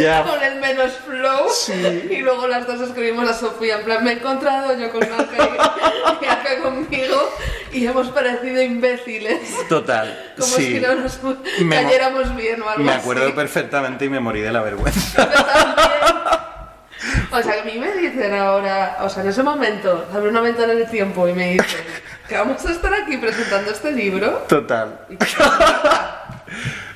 [0.00, 1.48] ya con el menos flow.
[2.10, 5.48] Y luego las dos escribimos a Sofía, en plan, me he encontrado yo con Ángel
[6.20, 7.30] y acá conmigo
[7.72, 9.40] y hemos parecido imbéciles.
[9.68, 10.34] Total.
[10.38, 10.74] Como sí.
[10.74, 11.18] si no nos
[11.70, 13.32] cayéramos bien o algo Me acuerdo así.
[13.32, 15.28] perfectamente y me morí de la vergüenza.
[17.30, 20.34] O sea, que a mí me dicen ahora, o sea, en ese momento, abre un
[20.34, 21.80] momento en el tiempo y me dicen
[22.28, 24.44] que vamos a estar aquí presentando este libro.
[24.48, 25.00] Total.
[25.08, 25.16] Que-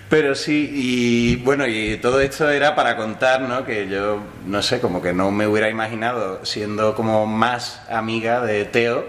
[0.08, 3.64] Pero sí, y bueno, y todo esto era para contar, ¿no?
[3.64, 8.64] Que yo, no sé, como que no me hubiera imaginado siendo como más amiga de
[8.66, 9.04] Teo.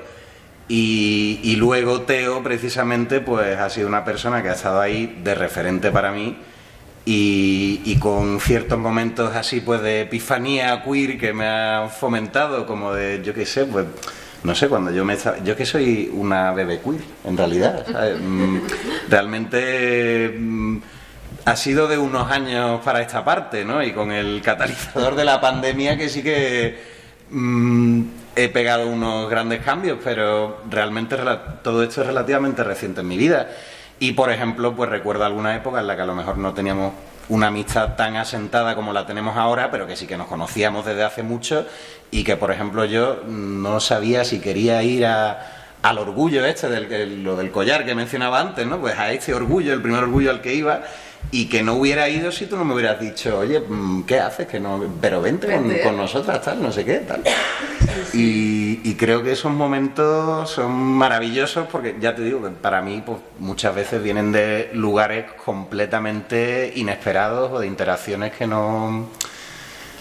[0.68, 5.36] Y, y luego Teo, precisamente, pues ha sido una persona que ha estado ahí de
[5.36, 6.40] referente para mí.
[7.10, 12.94] Y, y con ciertos momentos así, pues de epifanía queer que me han fomentado, como
[12.94, 13.86] de, yo qué sé, pues
[14.44, 18.20] no sé, cuando yo me yo que soy una bebé queer, en realidad, ¿sabes?
[18.20, 18.58] Mm,
[19.08, 20.78] realmente mm,
[21.46, 23.82] ha sido de unos años para esta parte, ¿no?
[23.82, 26.78] Y con el catalizador de la pandemia que sí que
[27.32, 28.02] mm,
[28.36, 31.16] he pegado unos grandes cambios, pero realmente
[31.64, 33.48] todo esto es relativamente reciente en mi vida.
[34.00, 36.94] Y por ejemplo, pues recuerdo alguna época en la que a lo mejor no teníamos
[37.30, 41.04] una amistad tan asentada como la tenemos ahora, pero que sí que nos conocíamos desde
[41.04, 41.66] hace mucho
[42.12, 47.24] y que, por ejemplo, yo no sabía si quería ir al orgullo este, del, el-
[47.24, 48.80] lo del collar que mencionaba antes, ¿no?
[48.80, 50.84] Pues a este orgullo, el primer orgullo al que iba,
[51.32, 54.48] y que no hubiera ido si tú no me hubieras dicho, oye, mm, ¿qué haces?
[54.48, 55.84] Que no, pero vente con, Vente.
[55.84, 57.24] con nosotras, tal, no sé qué, tal.
[58.14, 63.04] Y, y creo que esos momentos son maravillosos porque, ya te digo, que para mí
[63.06, 69.10] pues, muchas veces vienen de lugares completamente inesperados o de interacciones que no,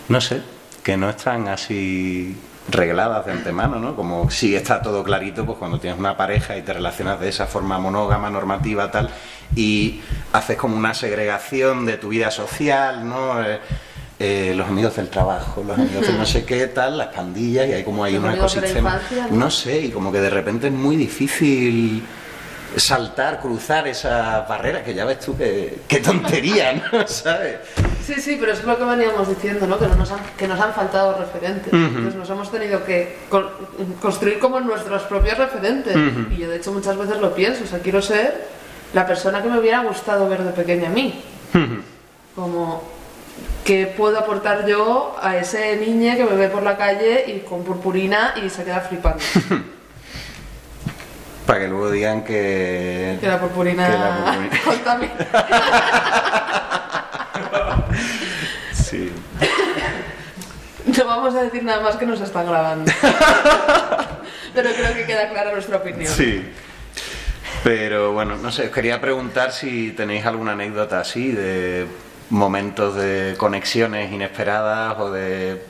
[0.09, 0.41] no sé,
[0.83, 2.37] que no están así
[2.69, 3.95] regladas de antemano, ¿no?
[3.95, 7.47] Como si está todo clarito, pues cuando tienes una pareja y te relacionas de esa
[7.47, 9.11] forma monógama, normativa, tal,
[9.55, 10.01] y
[10.33, 13.43] haces como una segregación de tu vida social, ¿no?
[13.43, 13.59] Eh,
[14.19, 17.73] eh, los amigos del trabajo, los amigos de no sé qué, tal, las pandillas, y
[17.75, 18.99] hay como hay un ecosistema.
[19.31, 19.37] ¿no?
[19.37, 22.03] No sé, y como que de repente es muy difícil
[22.77, 27.07] saltar, cruzar esas barreras, que ya ves tú que, qué tontería, ¿no?
[27.09, 27.57] ¿Sabes?
[28.07, 29.79] Sí, sí, pero es lo que veníamos diciendo, ¿no?
[29.79, 31.73] Que, no nos, han, que nos han faltado referentes.
[31.73, 33.49] Entonces nos hemos tenido que con-
[34.01, 35.97] construir como nuestros propios referentes.
[36.31, 37.65] Y yo, de hecho, muchas veces lo pienso.
[37.65, 38.47] O sea, quiero ser
[38.93, 41.23] la persona que me hubiera gustado ver de pequeña a mí.
[42.35, 42.83] Como,
[43.65, 47.65] ¿qué puedo aportar yo a ese niño que me ve por la calle y con
[47.65, 49.23] purpurina y se queda flipando?
[51.47, 53.19] Para que luego digan que...
[53.21, 54.61] Que la purpurina, Que la purpurina.
[54.65, 55.15] contamina.
[58.75, 59.13] Sí.
[60.87, 62.91] No vamos a decir nada más que nos están grabando.
[64.55, 66.13] Pero creo que queda clara nuestra opinión.
[66.13, 66.51] Sí.
[67.65, 71.87] Pero bueno, no sé, os quería preguntar si tenéis alguna anécdota así de
[72.31, 75.63] momentos de conexiones inesperadas o de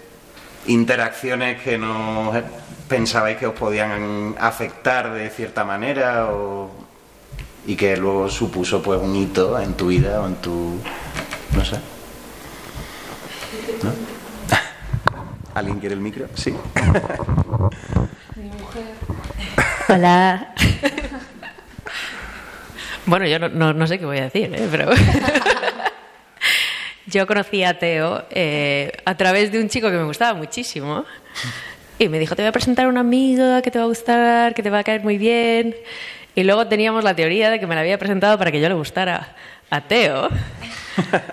[0.67, 2.33] interacciones que no
[2.89, 6.71] pensabais que os podían afectar de cierta manera o
[7.67, 10.79] y que luego supuso pues un hito en tu vida o en tu
[11.53, 11.77] no sé.
[13.83, 13.93] ¿No?
[15.55, 16.29] ¿Alguien quiere el micro?
[16.35, 16.55] Sí.
[18.37, 18.95] Mi mujer.
[19.89, 20.55] Hola.
[23.07, 24.69] Bueno, yo no, no- no sé qué voy a decir, ¿eh?
[24.71, 24.91] pero
[27.07, 31.05] yo conocí a Teo eh, a través de un chico que me gustaba muchísimo
[31.99, 34.55] y me dijo, te voy a presentar a una amiga que te va a gustar,
[34.55, 35.75] que te va a caer muy bien.
[36.35, 38.75] Y luego teníamos la teoría de que me la había presentado para que yo le
[38.75, 39.35] gustara
[39.71, 40.29] a Teo.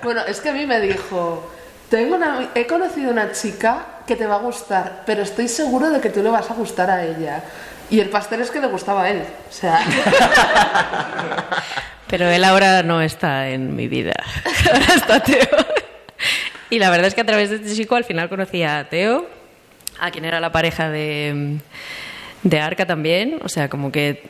[0.04, 1.50] Bueno, es que a mí me dijo,
[1.90, 6.02] tengo una, he conocido una chica que te va a gustar, pero estoy seguro de
[6.02, 7.42] que tú le vas a gustar a ella.
[7.94, 9.22] Y el pastel es que le gustaba a él.
[9.22, 9.80] O sea,
[12.08, 14.14] Pero él ahora no está en mi vida.
[14.74, 15.58] Ahora está Teo.
[16.72, 19.28] Y la verdad es que a través de este chico al final conocí a Teo,
[20.00, 21.60] a quien era la pareja de,
[22.42, 23.40] de Arca también.
[23.44, 24.24] O sea, como que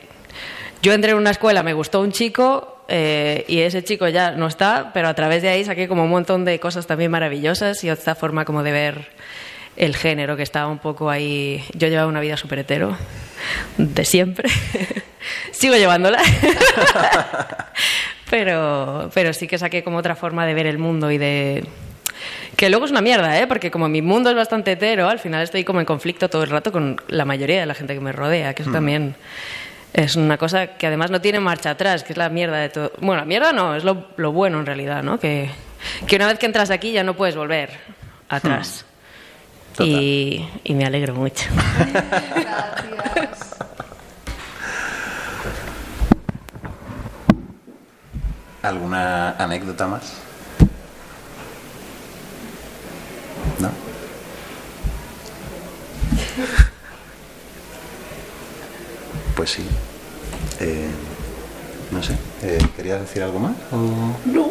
[0.82, 4.46] yo entré en una escuela, me gustó un chico eh, y ese chico ya no
[4.46, 7.88] está, pero a través de ahí saqué como un montón de cosas también maravillosas y
[7.88, 9.08] otra forma como de ver
[9.76, 11.64] el género que estaba un poco ahí.
[11.74, 12.96] Yo llevaba una vida súper hetero,
[13.76, 14.48] de siempre.
[15.52, 16.20] Sigo llevándola.
[18.30, 21.64] pero, pero sí que saqué como otra forma de ver el mundo y de,
[22.56, 23.46] Que luego es una mierda, ¿eh?
[23.46, 26.50] Porque como mi mundo es bastante hetero, al final estoy como en conflicto todo el
[26.50, 29.16] rato con la mayoría de la gente que me rodea, que eso también
[29.92, 32.92] es una cosa que además no tiene marcha atrás, que es la mierda de todo.
[33.00, 35.18] Bueno, la mierda no, es lo, lo bueno en realidad, ¿no?
[35.18, 35.50] Que,
[36.06, 37.70] que una vez que entras aquí ya no puedes volver
[38.28, 38.80] atrás.
[38.80, 38.93] Total.
[39.80, 41.46] Y, y me alegro mucho.
[41.54, 43.56] Gracias.
[48.62, 50.14] ¿Alguna anécdota más?
[53.58, 53.70] ¿No?
[59.36, 59.64] Pues sí.
[60.60, 60.88] Eh,
[61.90, 63.52] no sé, eh, ¿querías decir algo más?
[63.72, 64.48] o- No.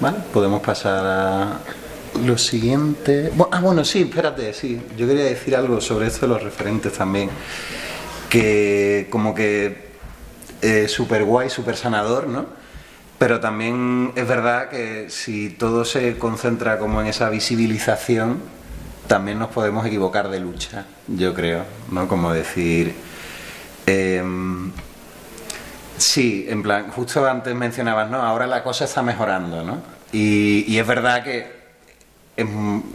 [0.00, 1.58] Vale, podemos pasar a
[2.24, 3.32] lo siguiente.
[3.36, 4.80] Bu- Ah, bueno, sí, espérate, sí.
[4.96, 7.30] Yo quería decir algo sobre esto de los referentes también.
[8.28, 9.92] Que como que
[10.62, 12.46] eh, súper guay, súper sanador, ¿no?
[13.18, 18.40] Pero también es verdad que si todo se concentra como en esa visibilización,
[19.06, 22.08] también nos podemos equivocar de lucha, yo creo, ¿no?
[22.08, 22.94] Como decir...
[23.86, 24.70] em,
[25.98, 28.22] Sí, en plan, justo antes mencionabas, ¿no?
[28.22, 29.78] Ahora la cosa está mejorando, ¿no?
[30.10, 31.61] Y es verdad que
[32.36, 32.46] es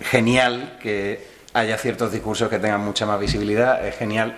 [0.02, 4.38] genial que haya ciertos discursos que tengan mucha más visibilidad, es genial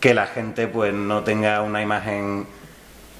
[0.00, 2.46] que la gente pues no tenga una imagen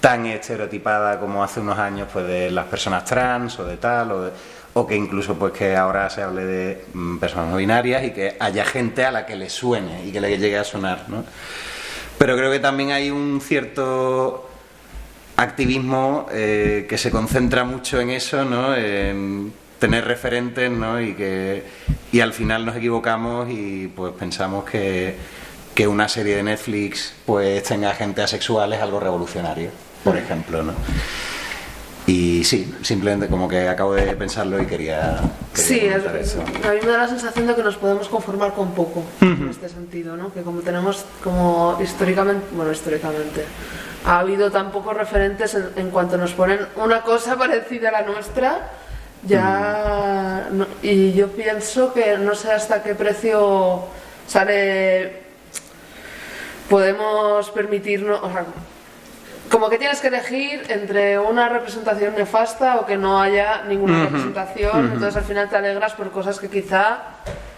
[0.01, 4.23] tan estereotipada como hace unos años pues de las personas trans o de tal o,
[4.25, 4.33] de-
[4.75, 8.37] o que incluso pues que ahora se hable de mm, personas no binarias y que
[8.39, 11.25] haya gente a la que le suene y que le llegue a sonar, ¿no?
[12.19, 14.51] Pero creo que también hay un cierto
[15.37, 18.75] activismo eh, que se concentra mucho en eso, ¿no?
[18.75, 21.01] En tener referentes, ¿no?
[21.01, 21.62] Y que
[22.12, 25.17] y al final nos equivocamos y pues pensamos que,
[25.75, 29.71] que una serie de Netflix pues tenga gente asexual es algo revolucionario,
[30.05, 30.73] por ejemplo, ¿no?
[32.07, 35.19] Y sí, simplemente como que acabo de pensarlo y quería,
[35.53, 36.41] quería Sí, es, eso.
[36.41, 39.69] a mí me da la sensación de que nos podemos conformar con poco en este
[39.69, 40.33] sentido, ¿no?
[40.33, 43.45] Que como tenemos, como históricamente, bueno, históricamente,
[44.05, 48.03] ha habido tan pocos referentes en, en cuanto nos ponen una cosa parecida a la
[48.03, 48.71] nuestra,
[49.25, 50.49] ya.
[50.51, 53.85] no- y yo pienso que no sé hasta qué precio
[54.27, 55.25] sale.
[56.69, 58.21] Podemos permitirnos.
[58.23, 58.45] o sea,
[59.51, 64.87] como que tienes que elegir entre una representación nefasta o que no haya ninguna representación,
[64.93, 66.99] entonces al final te alegras por cosas que quizá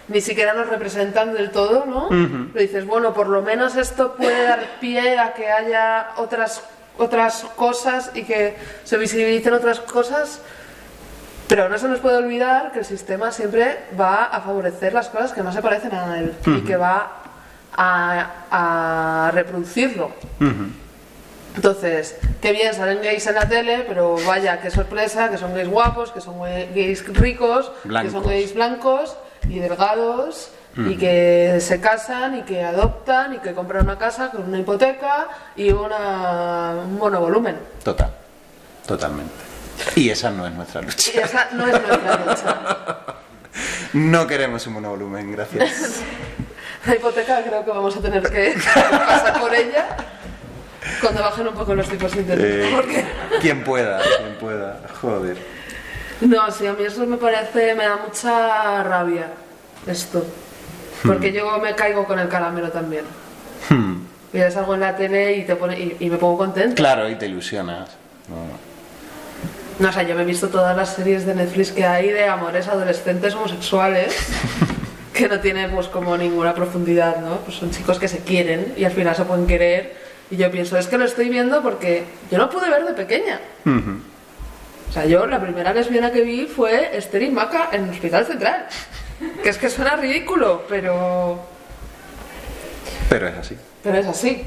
[0.07, 2.07] ni siquiera nos representan del todo, ¿no?
[2.53, 6.61] Pero dices, bueno, por lo menos esto puede dar pie a que haya otras,
[6.99, 10.41] otras cosas y que se visibilicen otras cosas,
[11.49, 15.33] pero no se nos puede olvidar que el sistema siempre va a favorecer las cosas
[15.33, 17.11] que más se parecen a él y que va
[17.75, 20.11] a, a reproducirlo.
[21.55, 25.67] Entonces, qué bien, salen gays en la tele, pero vaya, qué sorpresa, que son gays
[25.67, 29.17] guapos, que son gays ricos, que son gays blancos
[29.49, 34.43] y delgados, y que se casan, y que adoptan, y que compran una casa con
[34.43, 37.57] una hipoteca y una, un monovolumen.
[37.83, 38.11] Total,
[38.85, 39.48] totalmente.
[39.95, 41.11] Y esa no es nuestra lucha.
[41.13, 42.97] Y esa no es nuestra lucha.
[43.93, 46.01] No queremos un monovolumen, gracias.
[46.85, 49.97] La hipoteca creo que vamos a tener que pasar por ella
[51.01, 52.65] cuando bajen un poco los tipos de interés.
[52.65, 53.05] Eh, Porque...
[53.41, 54.79] quien pueda, quien pueda.
[55.01, 55.37] Joder.
[56.21, 59.27] No, sí, a mí eso me parece, me da mucha rabia
[59.87, 60.25] esto.
[61.05, 63.05] Porque yo me caigo con el caramelo también.
[63.69, 64.03] Hmm.
[64.31, 66.75] Miras algo en la tele y, te pone, y, y me pongo contenta.
[66.75, 67.89] Claro, y te ilusionas.
[68.27, 68.68] No.
[69.79, 72.25] No, o sea, yo me he visto todas las series de Netflix que hay de
[72.25, 74.13] amores adolescentes homosexuales
[75.13, 77.37] que no tienen pues como ninguna profundidad, ¿no?
[77.37, 79.95] Pues son chicos que se quieren y al final se pueden querer
[80.31, 83.39] y yo pienso, es que lo estoy viendo porque yo no pude ver de pequeña.
[83.65, 83.99] Ujú.
[84.89, 88.25] O sea, yo la primera lesbiana que vi fue Esther y Maca en el Hospital
[88.25, 88.65] Central.
[89.43, 91.39] Que es que suena ridículo, pero,
[93.09, 93.57] Pero es así.
[93.83, 94.43] pero es así.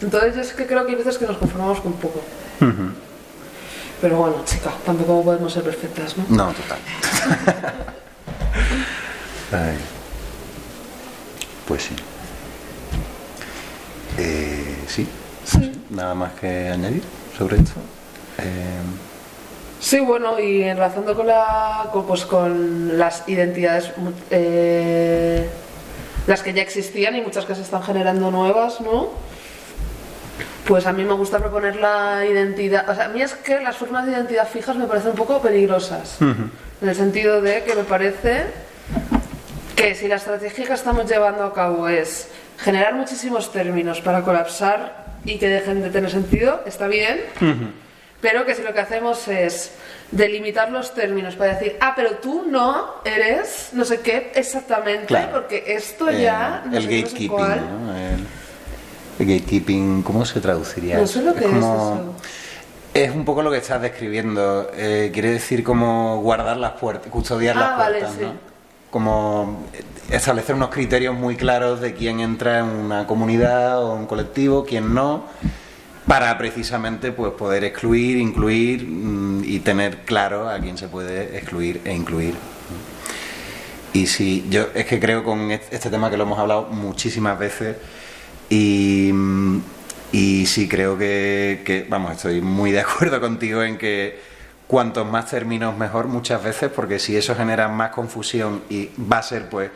[0.00, 2.22] Entonces es que creo que hay veces que nos conformamos con poco.
[2.60, 2.90] Ujú.
[4.00, 6.24] Pero bueno, chica, tampoco podemos ser perfectas, ¿no?
[6.28, 6.78] No, total.
[9.52, 9.78] Ay.
[11.66, 11.96] Pues sí.
[14.18, 15.08] Eh, sí.
[15.90, 17.02] Nada más que añadir
[17.36, 17.80] sobre esto.
[18.38, 18.80] Eh,
[19.84, 23.90] Sí, bueno, y enlazando con, la, con, pues, con las identidades,
[24.30, 25.46] eh,
[26.26, 29.10] las que ya existían y muchas que se están generando nuevas, ¿no?
[30.66, 33.76] Pues a mí me gusta proponer la identidad, o sea, a mí es que las
[33.76, 37.84] formas de identidad fijas me parecen un poco peligrosas, en el sentido de que me
[37.84, 38.44] parece
[39.76, 45.04] que si la estrategia que estamos llevando a cabo es generar muchísimos términos para colapsar
[45.26, 47.20] y que dejen de tener sentido, está bien,
[48.22, 49.72] pero que si lo que hacemos es
[50.12, 55.32] delimitar los términos para decir, ah, pero tú no eres no sé qué exactamente, Claro.
[55.32, 56.62] porque esto Eh, ya...
[56.64, 57.60] no el sé qué, no sé gatekeeping, cuál".
[57.84, 57.96] ¿no?
[57.96, 58.26] El, el
[59.18, 60.98] gatekeeping, ¿cómo se traduciría?
[60.98, 62.14] No sé lo que es eso.
[62.92, 64.70] Es un poco lo que estás describiendo.
[64.74, 68.24] eh, quiere decir como guardar las puertas, custodiar Ah, las vale, puertas, sí.
[68.24, 68.32] ¿no?
[68.90, 69.64] Como
[70.10, 74.94] establecer unos criterios muy claros de quién entra en una comunidad o un colectivo, quién
[74.94, 75.24] no,
[76.06, 81.80] para precisamente pues poder excluir, incluir mm, y tener claro a quién se puede excluir
[81.84, 82.34] e incluir.
[83.92, 87.38] Y sí, yo es que creo con est- este tema que lo hemos hablado muchísimas
[87.38, 87.76] veces
[90.12, 94.18] y, sí creo que, que, vamos, estoy muy de acuerdo contigo en que
[94.66, 99.22] cuantos más términos mejor muchas veces, porque si eso genera más confusión y va a
[99.22, 99.70] ser pues,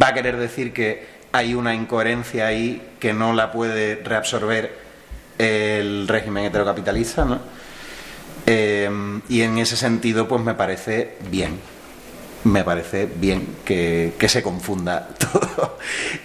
[0.00, 4.90] va a querer decir que hay una incoherencia ahí que no la puede reabsorber
[5.38, 7.40] el régimen heterocapitalista, ¿no?
[8.46, 11.58] Eh, y en ese sentido, pues me parece bien.
[12.44, 15.78] Me parece bien que, que se confunda todo.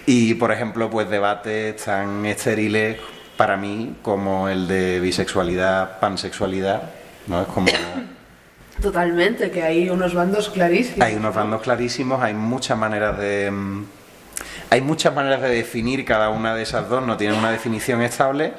[0.06, 2.98] Y, por ejemplo, pues debates tan estériles
[3.36, 6.82] para mí como el de bisexualidad, pansexualidad,
[7.26, 7.42] ¿no?
[7.42, 7.68] Es como...
[8.80, 11.00] Totalmente, que hay unos bandos clarísimos.
[11.00, 13.50] Hay unos bandos clarísimos, hay muchas maneras de...
[13.50, 13.84] mm,
[14.70, 18.52] Hay muchas maneras de definir cada una de esas dos, no tienen una definición estable,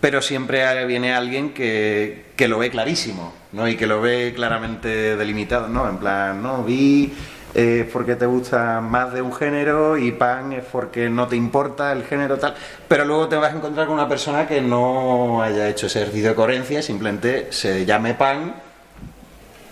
[0.00, 3.68] pero siempre viene alguien que, que lo ve clarísimo, ¿no?
[3.68, 5.88] Y que lo ve claramente delimitado, ¿no?
[5.88, 7.12] En plan, no, vi
[7.54, 11.92] es porque te gusta más de un género y pan es porque no te importa
[11.92, 12.54] el género tal,
[12.86, 16.30] pero luego te vas a encontrar con una persona que no haya hecho ese ejercicio
[16.30, 18.54] de coherencia, simplemente se llame pan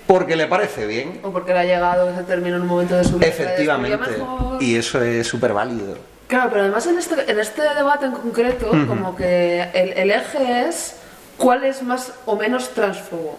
[0.07, 3.05] porque le parece bien O porque le ha llegado ese término en un momento de
[3.05, 3.29] su vida.
[3.29, 4.17] Efectivamente.
[4.61, 5.97] Y eso es súper válido.
[6.29, 10.69] Claro, pero además en este, en este debate en concreto, como que el, el eje
[10.69, 10.97] es
[11.37, 13.39] cuál es más o menos transfobo.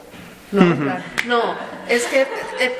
[0.53, 1.41] No, en plan, no,
[1.89, 2.27] es que eh,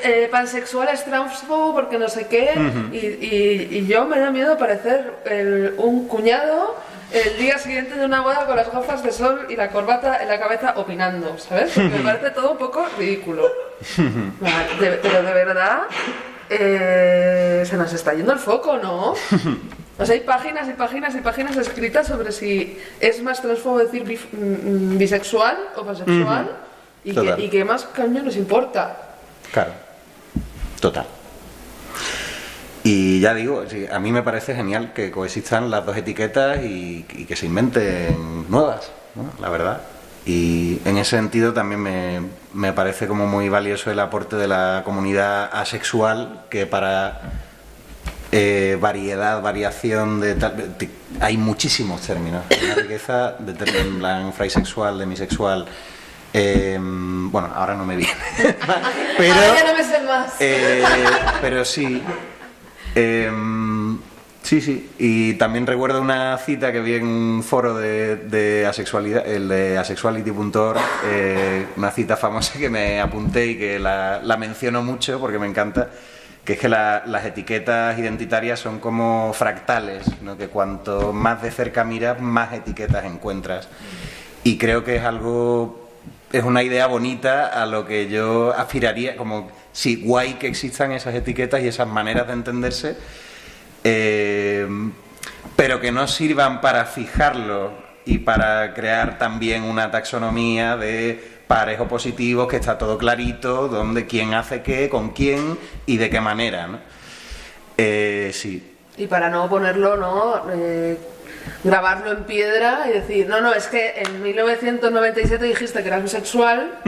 [0.02, 2.52] eh, pansexual es transfobo porque no sé qué,
[2.92, 6.76] y, y- y yo me da miedo parecer el- un cuñado
[7.12, 10.28] el día siguiente de una boda con las gafas de sol y la corbata en
[10.28, 11.72] la cabeza opinando, ¿sabes?
[11.74, 13.46] Porque me parece todo un poco ridículo.
[14.80, 15.80] De- pero de verdad,
[16.48, 19.12] eh, se nos está yendo el foco, ¿no?
[19.98, 24.04] O sea, hay páginas y páginas y páginas escritas sobre si es más transfobo decir
[24.04, 26.56] mm, bisexual o pansexual
[27.04, 28.96] y, que, y que más caño nos importa.
[29.52, 29.72] Claro.
[30.80, 31.06] Total.
[32.84, 37.24] Y ya digo, a mí me parece genial que coexistan las dos etiquetas y, y
[37.24, 39.32] que se inventen nuevas, ¿no?
[39.40, 39.80] la verdad.
[40.24, 42.20] Y en ese sentido también me,
[42.54, 47.20] me parece como muy valioso el aporte de la comunidad asexual, que para
[48.32, 50.76] eh, variedad, variación de tal,
[51.20, 55.66] hay muchísimos términos, una riqueza de términos en plan fraisexual, demisexual.
[56.32, 58.12] eh, bueno, ahora no me viene.
[59.16, 60.34] pero, Ahora ya no me sé más.
[60.40, 60.84] eh,
[61.40, 62.02] pero sí.
[64.42, 64.90] sí, sí.
[64.98, 69.78] Y también recuerdo una cita que vi en un foro de, de asexualidad, el de
[69.78, 70.78] asexuality.org,
[71.76, 75.88] una cita famosa que me apunté y que la, la menciono mucho porque me encanta,
[76.48, 80.38] que es que la- las etiquetas identitarias son como fractales, ¿no?
[80.38, 83.68] que cuanto más de cerca miras, más etiquetas encuentras.
[84.44, 85.90] Y creo que es algo
[86.32, 91.14] es una idea bonita a lo que yo aspiraría, como sí, guay que existan esas
[91.14, 92.96] etiquetas y esas maneras de entenderse,
[93.84, 94.66] eh,
[95.54, 97.72] pero que no sirvan para fijarlo
[98.06, 104.34] y para crear también una taxonomía de pares opositivos, que está todo clarito, dónde quién
[104.34, 106.68] hace qué, con quién y de qué manera.
[106.68, 106.78] ¿no?
[107.76, 110.42] Eh, sí, Y para no ponerlo, ¿no?
[110.52, 110.98] Eh,
[111.64, 116.80] grabarlo en piedra y decir, no, no, es que en 1997 dijiste que eras bisexual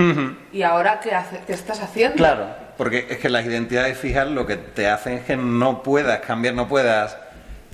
[0.53, 2.17] y ahora ¿qué, hace, qué estás haciendo?
[2.17, 6.21] Claro, porque es que las identidades fijas lo que te hacen es que no puedas
[6.21, 7.17] cambiar, no puedas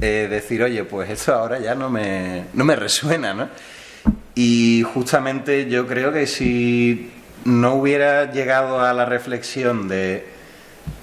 [0.01, 3.49] eh, decir, oye, pues esto ahora ya no me, no me resuena, ¿no?
[4.37, 7.11] Y justamente yo creo que si
[7.47, 10.27] no hubiera llegado a la reflexión de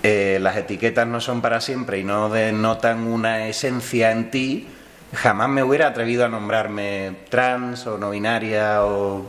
[0.03, 4.67] eh, las etiquetas no son para siempre y no denotan una esencia en ti,
[5.13, 9.25] jamás me hubiera atrevido a nombrarme trans o no binaria o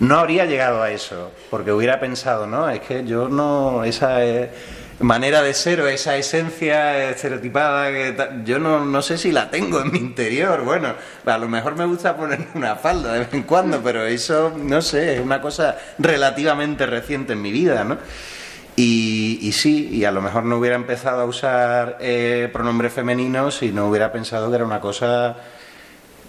[0.00, 4.50] no habría llegado a eso, porque hubiera pensado, no, es que yo no, esa eh,
[5.00, 9.80] manera de ser o esa esencia estereotipada, que yo no, no sé si la tengo
[9.80, 10.62] en mi interior.
[10.64, 10.94] Bueno,
[11.24, 14.80] a lo mejor me gusta poner una falda de vez en cuando, pero eso, no
[14.80, 17.98] sé, es una cosa relativamente reciente en mi vida, ¿no?
[18.78, 23.56] Y, y sí, y a lo mejor no hubiera empezado a usar eh, pronombres femeninos
[23.56, 25.36] si no hubiera pensado que era una cosa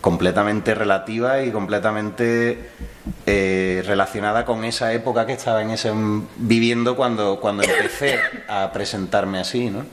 [0.02, 2.70] completamente relativa y completamente
[3.26, 5.92] eh, relacionada con esa época que estaba en ese,
[6.38, 9.86] viviendo cuando, cuando empecé a presentarme así, ¿no?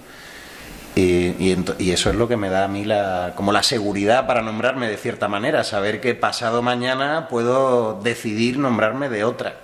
[0.97, 4.43] Y, y eso es lo que me da a mí la, como la seguridad para
[4.43, 9.57] nombrarme de cierta manera, saber que pasado mañana puedo decidir nombrarme de otra.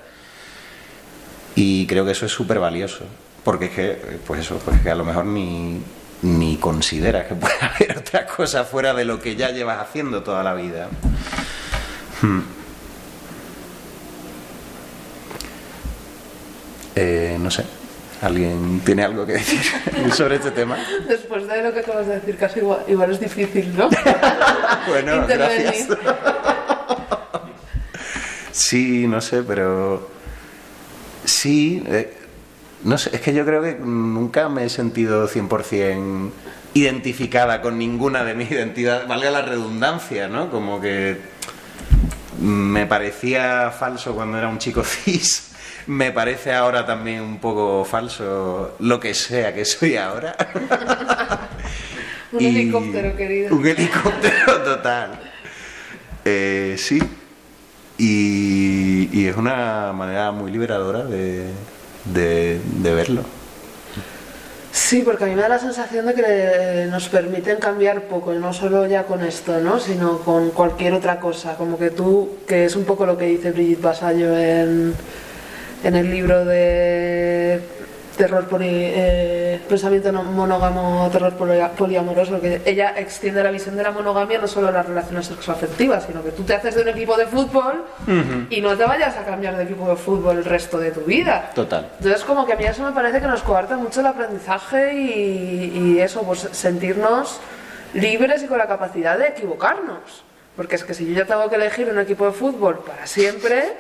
[1.55, 3.05] Y creo que eso es súper valioso,
[3.45, 5.81] porque es que, pues eso, pues que a lo mejor ni,
[6.23, 10.43] ni consideras que pueda haber otra cosa fuera de lo que ya llevas haciendo toda
[10.43, 10.89] la vida.
[12.23, 12.41] Hmm.
[16.97, 17.65] Eh, no sé,
[18.21, 19.61] ¿alguien tiene algo que decir
[20.15, 20.77] sobre este tema?
[21.09, 23.89] Después de lo que acabas de decir, casi igual, igual es difícil, ¿no?
[24.89, 25.89] Bueno, gracias.
[28.51, 30.11] Sí, no sé, pero
[31.25, 32.20] sí, eh,
[32.85, 36.31] no sé, es que yo creo que nunca me he sentido 100%
[36.75, 40.51] identificada con ninguna de mis identidades, valga la redundancia, ¿no?
[40.51, 41.19] Como que
[42.41, 45.51] me parecía falso cuando era un chico cis,
[45.87, 50.37] me parece ahora también un poco falso lo que sea que soy ahora.
[52.33, 53.57] Un Y- helicóptero, querido.
[53.57, 55.19] Un helicóptero total.
[56.25, 57.03] Eh, sí.
[57.99, 61.49] Y, y es una manera muy liberadora de,
[62.05, 63.23] de, verlo.
[64.73, 68.53] Sí, porque a mí me da la sensación de que nos permiten cambiar poco, no
[68.53, 69.81] solo ya con esto, ¿no?
[69.81, 71.57] sino con cualquier otra cosa.
[71.57, 74.95] Como que tú, que es un poco lo que dice Brigitte Basallo en,
[75.83, 77.61] en el libro de
[78.21, 83.91] terror poli- eh, pensamiento monógamo, terror poli- poliamoroso, que ella extiende la visión de la
[83.91, 87.17] monogamia no solo a las relaciones sexoafectivas, sino que tú te haces de un equipo
[87.17, 87.85] de fútbol
[88.51, 91.51] y no te vayas a cambiar de equipo de fútbol el resto de tu vida.
[91.55, 91.89] Total.
[91.99, 95.95] Entonces, como que a mí eso me parece que nos coarta mucho el aprendizaje y,
[95.97, 97.41] y eso, pues sentirnos
[97.95, 100.25] libres y con la capacidad de equivocarnos.
[100.57, 103.77] Porque es que si yo ya tengo que elegir un equipo de fútbol para siempre,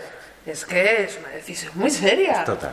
[0.47, 2.45] es que es una decisión muy seria.
[2.45, 2.72] Total.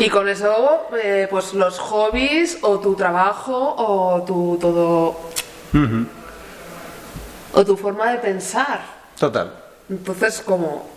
[0.00, 5.20] Y con eso, eh, pues los hobbies o tu trabajo o tu todo.
[7.52, 8.80] o tu forma de pensar.
[9.18, 9.52] Total.
[9.90, 10.88] Entonces, como,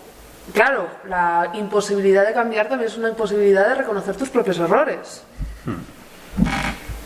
[0.54, 5.22] claro, la imposibilidad de cambiar también es una imposibilidad de reconocer tus propios errores.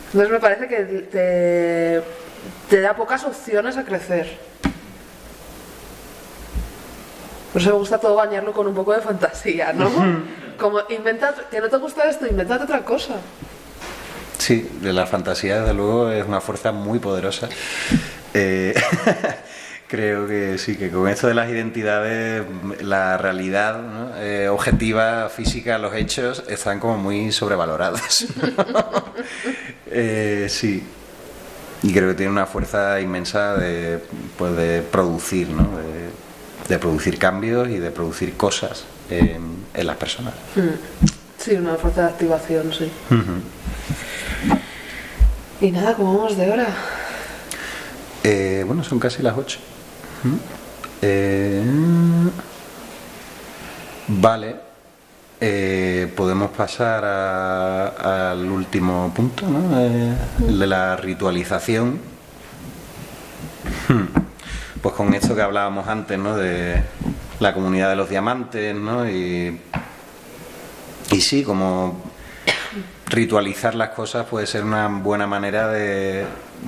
[0.05, 0.77] Entonces me parece que
[1.11, 2.01] te,
[2.69, 4.39] te da pocas opciones a crecer.
[7.51, 9.89] Por eso me gusta todo bañarlo con un poco de fantasía, ¿no?
[10.59, 13.15] Como inventa, que no te gusta esto, inventate otra cosa.
[14.37, 17.49] Sí, de la fantasía, desde luego, es una fuerza muy poderosa.
[18.33, 18.73] Eh,
[19.87, 22.45] creo que sí, que con esto de las identidades,
[22.81, 24.11] la realidad ¿no?
[24.17, 28.27] Eh, objetiva, física, los hechos, están como muy sobrevalorados.
[29.91, 30.83] Eh, sí.
[31.81, 33.99] Y creo que tiene una fuerza inmensa de,
[34.37, 35.67] pues, producir, ¿no?
[36.67, 40.33] De producir cambios y de producir cosas en, en las personas.
[41.37, 42.91] Sí, una fuerza de activación, sí.
[45.61, 46.67] Y nada, como vamos de hora.
[48.23, 49.59] Eh, bueno, son casi las 8.
[54.07, 54.55] vale.
[55.41, 59.79] Eh, podemos pasar a- al último punto, ¿no?
[59.79, 60.13] Eh,
[60.49, 61.99] el de la ritualización.
[63.87, 64.03] Hmm.
[64.81, 66.35] Pues con esto que hablábamos antes, ¿no?
[66.35, 66.81] De
[67.39, 69.09] la comunidad de los diamantes, ¿no?
[69.09, 69.59] Y,
[71.19, 72.03] sí, como
[73.07, 76.25] ritualizar las cosas puede ser una buena manera de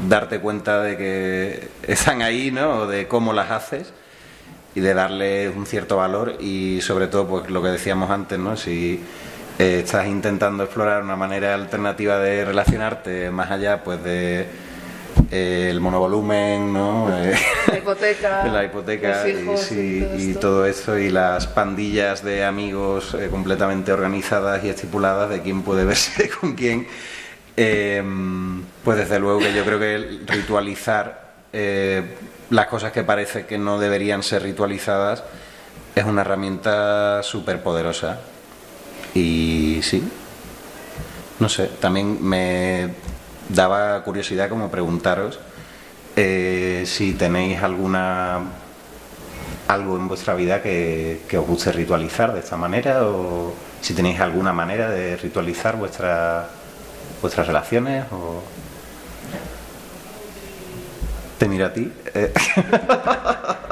[0.10, 2.80] darte cuenta de que están ahí, ¿no?
[2.80, 3.94] O de cómo las haces
[4.74, 8.56] y de darle un cierto valor y sobre todo, pues lo que decíamos antes, ¿no?
[8.56, 9.02] Si
[9.60, 14.48] eh, estás intentando explorar una manera alternativa de relacionarte más allá, pues de
[15.32, 17.08] eh, el monovolumen, ¿no?
[17.16, 17.34] Eh,
[17.68, 18.44] La hipoteca.
[18.44, 20.40] de la hipoteca y, todo y esto.
[20.40, 25.86] todo esto y las pandillas de amigos eh, completamente organizadas y estipuladas de quién puede
[25.86, 26.88] verse con quién
[27.58, 28.04] eh,
[28.84, 32.16] pues desde luego que yo creo que ritualizar eh,
[32.50, 35.24] las cosas que parece que no deberían ser ritualizadas
[35.96, 38.22] es una herramienta súper poderosa
[39.14, 40.04] y sí
[41.42, 42.94] no sé, también me
[43.54, 45.40] daba curiosidad como preguntaros
[46.16, 48.42] eh, si tenéis alguna
[49.68, 54.20] algo en vuestra vida que, que os guste ritualizar de esta manera o si tenéis
[54.20, 56.50] alguna manera de ritualizar vuestra,
[57.22, 58.42] vuestras relaciones o
[61.38, 62.34] te miro a ti eh,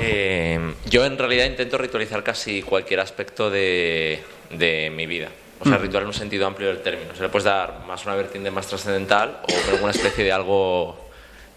[0.00, 4.20] Eh, yo en realidad intento ritualizar casi cualquier aspecto de,
[4.50, 5.28] de mi vida.
[5.60, 7.14] O sea, ritual en un sentido amplio del término.
[7.14, 11.10] Se le puedes dar más una vertiente más trascendental o alguna especie de algo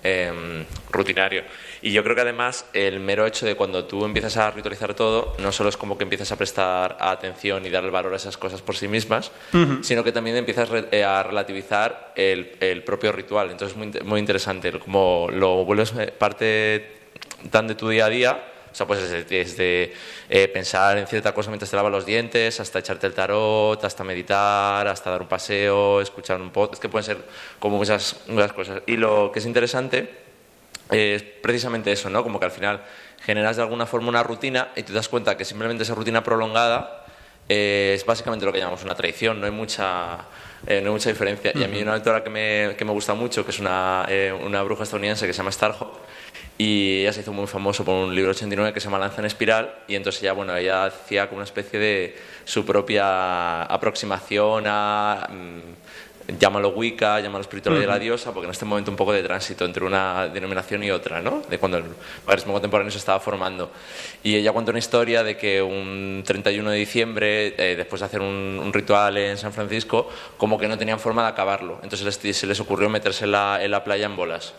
[0.04, 1.44] em, rutinario.
[1.82, 5.36] Y yo creo que además el mero hecho de cuando tú empiezas a ritualizar todo,
[5.40, 8.62] no solo es como que empiezas a prestar atención y darle valor a esas cosas
[8.62, 9.32] por sí mismas,
[9.82, 13.52] sino que también empiezas eh, a relativizar el, el propio ritual.
[13.52, 17.03] Entonces es muy, muy interesante, como lo vuelves eh, parte
[17.50, 19.94] tan de tu día a día, o sea, pues desde, desde,
[20.30, 24.04] eh, pensar en cierta cosa mientras te lavas los dientes, hasta echarte el tarot, hasta
[24.04, 27.18] meditar, hasta dar un paseo, escuchar un podcast, que pueden ser
[27.60, 28.82] como muchas, muchas cosas.
[28.88, 30.10] Y lo que es interesante
[30.90, 32.24] es precisamente eso, ¿no?
[32.24, 32.82] Como que al final
[33.24, 37.06] generas de alguna forma una rutina y te das cuenta que simplemente esa rutina prolongada
[37.50, 40.26] eh, es básicamente lo que llamamos una tradición, no hay mucha,
[40.66, 41.52] eh, no hay mucha diferencia.
[41.54, 44.34] Y a mí una autora que me, que me gusta mucho, que es una, eh,
[44.34, 45.94] una bruja estadounidense que se llama Starhawk,
[46.64, 49.26] y ella se hizo muy famoso por un libro 89 que se llama Lanza en
[49.26, 55.28] Espiral, y entonces ella, bueno, ella hacía como una especie de su propia aproximación a...
[55.30, 59.22] mm, llámalo Wicca, llámalo espiritualidad de la diosa, porque en este momento un poco de
[59.24, 61.42] tránsito entre una denominación y otra, ¿no?
[61.50, 61.84] De cuando el
[62.26, 63.70] magismo contemporáneo se estaba formando.
[64.24, 68.22] Y ella cuenta una historia de que un 31 de diciembre, eh, después de hacer
[68.22, 71.82] un, un ritual en San Francisco, como que no tenían forma de acabarlo.
[71.84, 74.54] Entonces se les ocurrió meterse en la, en la playa en bolas.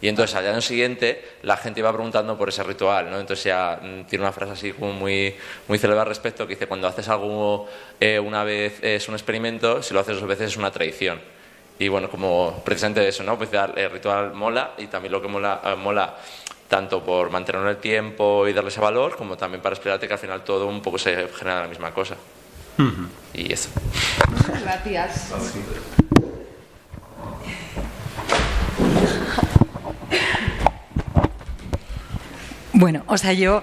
[0.00, 3.18] Y entonces al año siguiente la gente iba preguntando por ese ritual, ¿no?
[3.18, 5.34] Entonces ya mm, tiene una frase así como muy,
[5.66, 7.68] muy célebre al respecto que dice, cuando haces algo
[7.98, 11.20] eh, una vez es un experimento, si lo haces dos veces es una tradición.
[11.80, 13.36] Y bueno, como precisamente eso, ¿no?
[13.36, 16.16] Pues el ritual mola y también lo que mola, eh, mola
[16.68, 20.18] tanto por mantener el tiempo y darle ese valor, como también para explicarte que al
[20.18, 22.16] final todo un poco se genera la misma cosa.
[23.34, 23.70] Y eso.
[24.62, 25.32] Gracias.
[32.78, 33.62] Bueno, o sea, yo,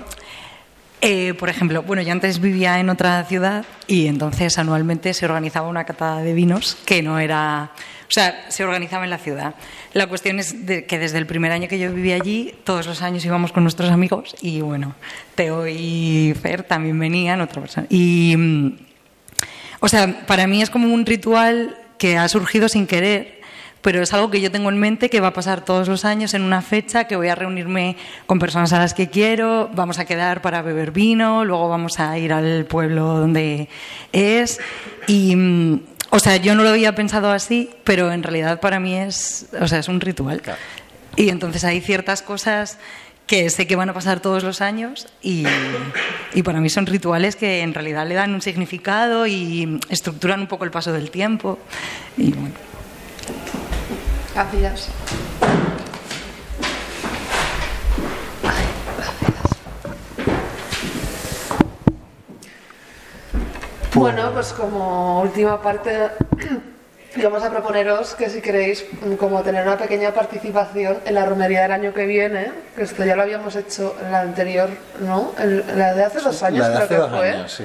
[0.99, 5.69] eh, por ejemplo, bueno, yo antes vivía en otra ciudad y entonces anualmente se organizaba
[5.69, 7.71] una cata de vinos que no era,
[8.09, 9.55] o sea, se organizaba en la ciudad.
[9.93, 13.23] La cuestión es que desde el primer año que yo vivía allí, todos los años
[13.23, 14.95] íbamos con nuestros amigos y bueno,
[15.35, 17.87] Teo y Fer también venían, otra persona.
[17.89, 18.77] Y, mm,
[19.79, 23.41] o sea, para mí es como un ritual que ha surgido sin querer,
[23.85, 26.33] pero es algo que yo tengo en mente que va a pasar todos los años
[26.33, 30.05] en una fecha, que voy a reunirme con personas a las que quiero, vamos a
[30.05, 33.69] quedar para beber vino, luego vamos a ir al pueblo donde
[34.11, 34.59] es.
[35.05, 38.95] Y, mm, o sea, yo no lo había pensado así, pero en realidad para mí
[38.95, 40.41] es, o sea, es un ritual.
[41.15, 42.79] Y entonces hay ciertas cosas
[43.27, 45.45] que sé que van a pasar todos los años y,
[46.33, 50.47] y para mí son rituales que en realidad le dan un significado y estructuran un
[50.47, 51.59] poco el paso del tiempo.
[52.17, 52.74] Y bueno.
[54.35, 54.89] Gracias.
[63.93, 66.09] Bueno, pues como última parte,
[67.23, 68.85] vamos a proponeros que si queréis
[69.17, 73.15] como tener una pequeña participación en la romería del año que viene, que esto ya
[73.15, 74.69] lo habíamos hecho en la anterior,
[74.99, 75.31] ¿no?
[75.39, 77.29] En la de hace dos años La de creo hace que dos fue.
[77.31, 77.63] años, sí.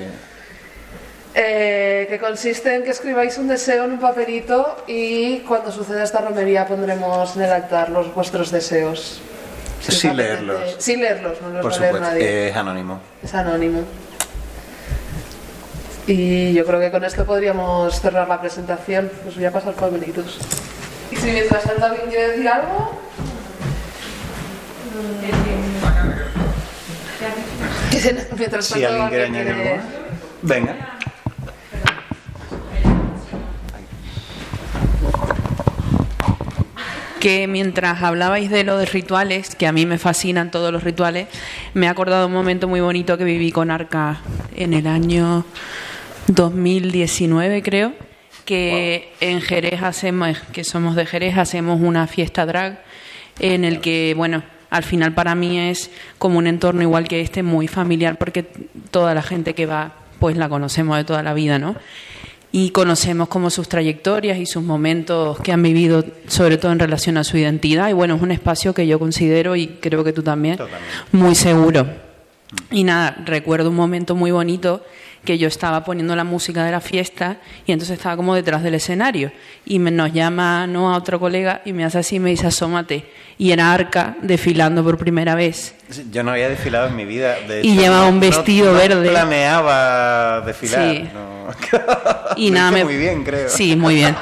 [1.35, 6.20] Eh, que consiste en que escribáis un deseo en un papelito y cuando suceda esta
[6.20, 9.20] romería pondremos en el altar los vuestros deseos.
[9.81, 10.76] Si os Sin leerlos.
[10.78, 12.49] Sin leerlos, no los Por va a leer nadie.
[12.49, 13.01] es anónimo.
[13.22, 13.85] Es anónimo.
[16.09, 19.11] Y yo creo que con esto podríamos cerrar la presentación.
[19.28, 20.39] Os voy a pasar papelitos.
[21.12, 23.01] Y si mientras tanto alguien quiere decir algo.
[28.37, 29.83] Mientras Si tanto alguien quiere añadir algo.
[30.43, 30.99] Venga.
[37.21, 41.29] Que mientras hablabais de lo de rituales, que a mí me fascinan todos los rituales,
[41.75, 44.21] me he acordado un momento muy bonito que viví con Arca
[44.57, 45.45] en el año
[46.29, 47.93] 2019, creo,
[48.47, 52.83] que en Jerez hacemos, que somos de Jerez, hacemos una fiesta drag
[53.39, 57.43] en el que, bueno, al final para mí es como un entorno igual que este,
[57.43, 58.45] muy familiar, porque
[58.91, 61.77] toda la gente que va, pues la conocemos de toda la vida, ¿no?
[62.53, 67.16] Y conocemos como sus trayectorias y sus momentos que han vivido, sobre todo en relación
[67.16, 67.88] a su identidad.
[67.88, 70.59] Y bueno, es un espacio que yo considero, y creo que tú también,
[71.12, 71.86] muy seguro.
[72.70, 74.84] Y nada, recuerdo un momento muy bonito
[75.25, 78.75] que yo estaba poniendo la música de la fiesta y entonces estaba como detrás del
[78.75, 79.31] escenario
[79.66, 82.47] y me, nos llama no a otro colega y me hace así y me dice
[82.47, 83.05] asómate
[83.37, 85.75] y era Arca desfilando por primera vez
[86.11, 87.37] Yo no había desfilado en mi vida.
[87.49, 89.11] De Y hecho, llevaba no- un no- vestido no verde.
[89.11, 90.91] planeaba desfilar.
[90.95, 91.09] Sí.
[91.12, 92.35] no.
[92.37, 93.49] y nada me- muy bien, creo.
[93.49, 94.16] sí muy bien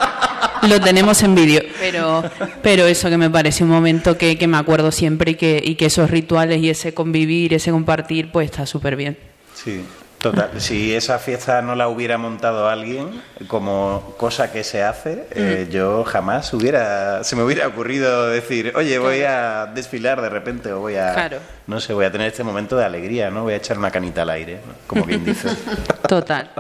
[0.63, 2.23] lo tenemos en vídeo pero
[2.63, 5.77] pero eso que me parece un momento que, que me acuerdo siempre y que, y
[5.77, 9.17] que esos rituales y ese convivir ese compartir pues está súper bien
[9.55, 9.81] Sí.
[10.21, 15.69] Total, si esa fiesta no la hubiera montado alguien como cosa que se hace, eh,
[15.71, 20.81] yo jamás hubiera, se me hubiera ocurrido decir, oye, voy a desfilar de repente o
[20.81, 21.39] voy a, Claro.
[21.69, 23.45] no sé, voy a tener este momento de alegría, ¿no?
[23.45, 24.73] Voy a echar una canita al aire, ¿no?
[24.89, 25.51] como quien dice.
[26.09, 26.51] Total.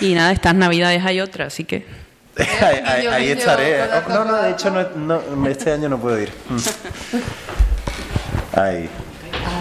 [0.00, 1.86] Y nada, estas navidades hay otras, así que...
[3.12, 3.82] ahí, estaré.
[3.82, 6.32] Oh, no, no, de hecho no, no, este año no puedo ir.
[6.48, 6.56] Mm.
[8.58, 8.88] Ahí.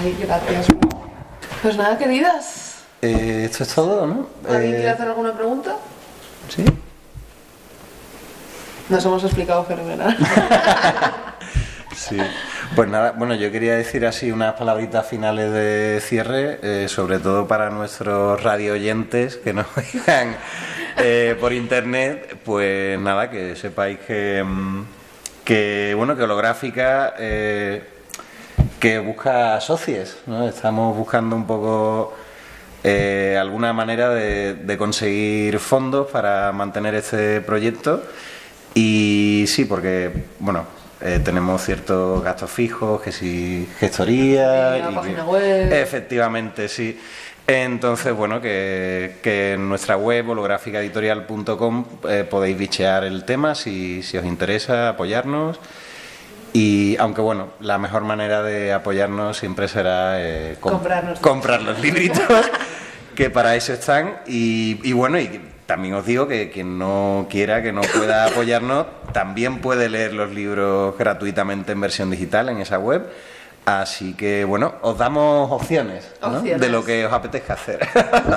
[0.01, 0.67] Ay, gracias.
[1.61, 2.72] Pues nada, queridas.
[3.03, 4.27] Eh, esto es todo, ¿no?
[4.47, 5.75] ¿Alguien Eh, quiere hacer alguna pregunta?
[6.47, 6.63] Sí.
[8.89, 10.17] Nos hemos explicado fenomenal.
[11.95, 12.17] Sí.
[12.75, 17.47] Pues nada, bueno, yo quería decir así unas palabritas finales de cierre, eh, sobre todo
[17.47, 20.35] para nuestros radio oyentes que nos oigan
[20.97, 24.83] eh, por internet, pues nada, que sepáis que, mm,
[25.45, 27.83] que bueno, que holográfica eh,
[28.79, 30.47] que busca socios, ¿no?
[30.47, 32.13] Estamos buscando un poco
[32.83, 38.03] eh, alguna manera de, de conseguir fondos para mantener este proyecto
[38.73, 40.65] y sí, porque bueno,
[41.01, 45.71] eh, tenemos ciertos gastos fijos, que si gestoría Y la y página web.
[45.73, 46.99] Efectivamente, sí.
[47.45, 54.17] Entonces, bueno, que, que en nuestra web holográficaeditorial.com eh, podéis bichear el tema si, si
[54.17, 55.59] os interesa apoyarnos.
[56.53, 60.71] Y aunque bueno, la mejor manera de apoyarnos siempre será eh, com-
[61.19, 62.21] comprar los libritos,
[63.13, 64.19] que para eso están.
[64.27, 68.85] Y, y bueno, y también os digo que quien no quiera, que no pueda apoyarnos,
[69.11, 73.09] también puede leer los libros gratuitamente en versión digital en esa web.
[73.65, 76.39] Así que bueno, os damos opciones, ¿no?
[76.39, 76.59] Opciones.
[76.59, 77.79] de lo que os apetezca hacer.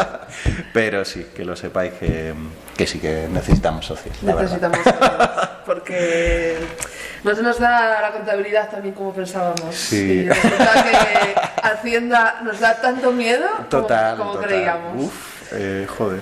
[0.72, 2.32] Pero sí, que lo sepáis que,
[2.76, 4.22] que sí que necesitamos socios.
[4.22, 5.10] Necesitamos socios,
[5.66, 6.56] porque
[7.24, 9.74] no se nos da la contabilidad también como pensábamos.
[9.74, 9.96] Sí.
[10.24, 11.34] Y resulta que
[11.66, 14.48] Hacienda nos da tanto miedo como- Total, como, total.
[14.48, 15.04] creíamos.
[15.04, 16.20] Uf, eh, joder.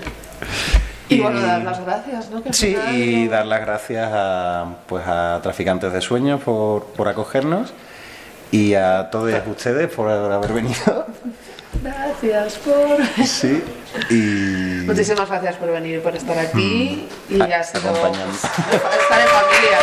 [1.07, 2.41] Y, bueno, dar las gracias, ¿no?
[2.41, 7.07] Que Sí, final y dar las gracias a, pues a Traficantes de Sueños por, por
[7.07, 7.73] acogernos
[8.51, 11.05] y a todos ustedes por haber venido.
[11.83, 13.25] Gracias por...
[13.27, 13.63] Sí,
[14.09, 19.77] y Muchísimas gracias por venir, por estar aquí y ha sido estar en familia.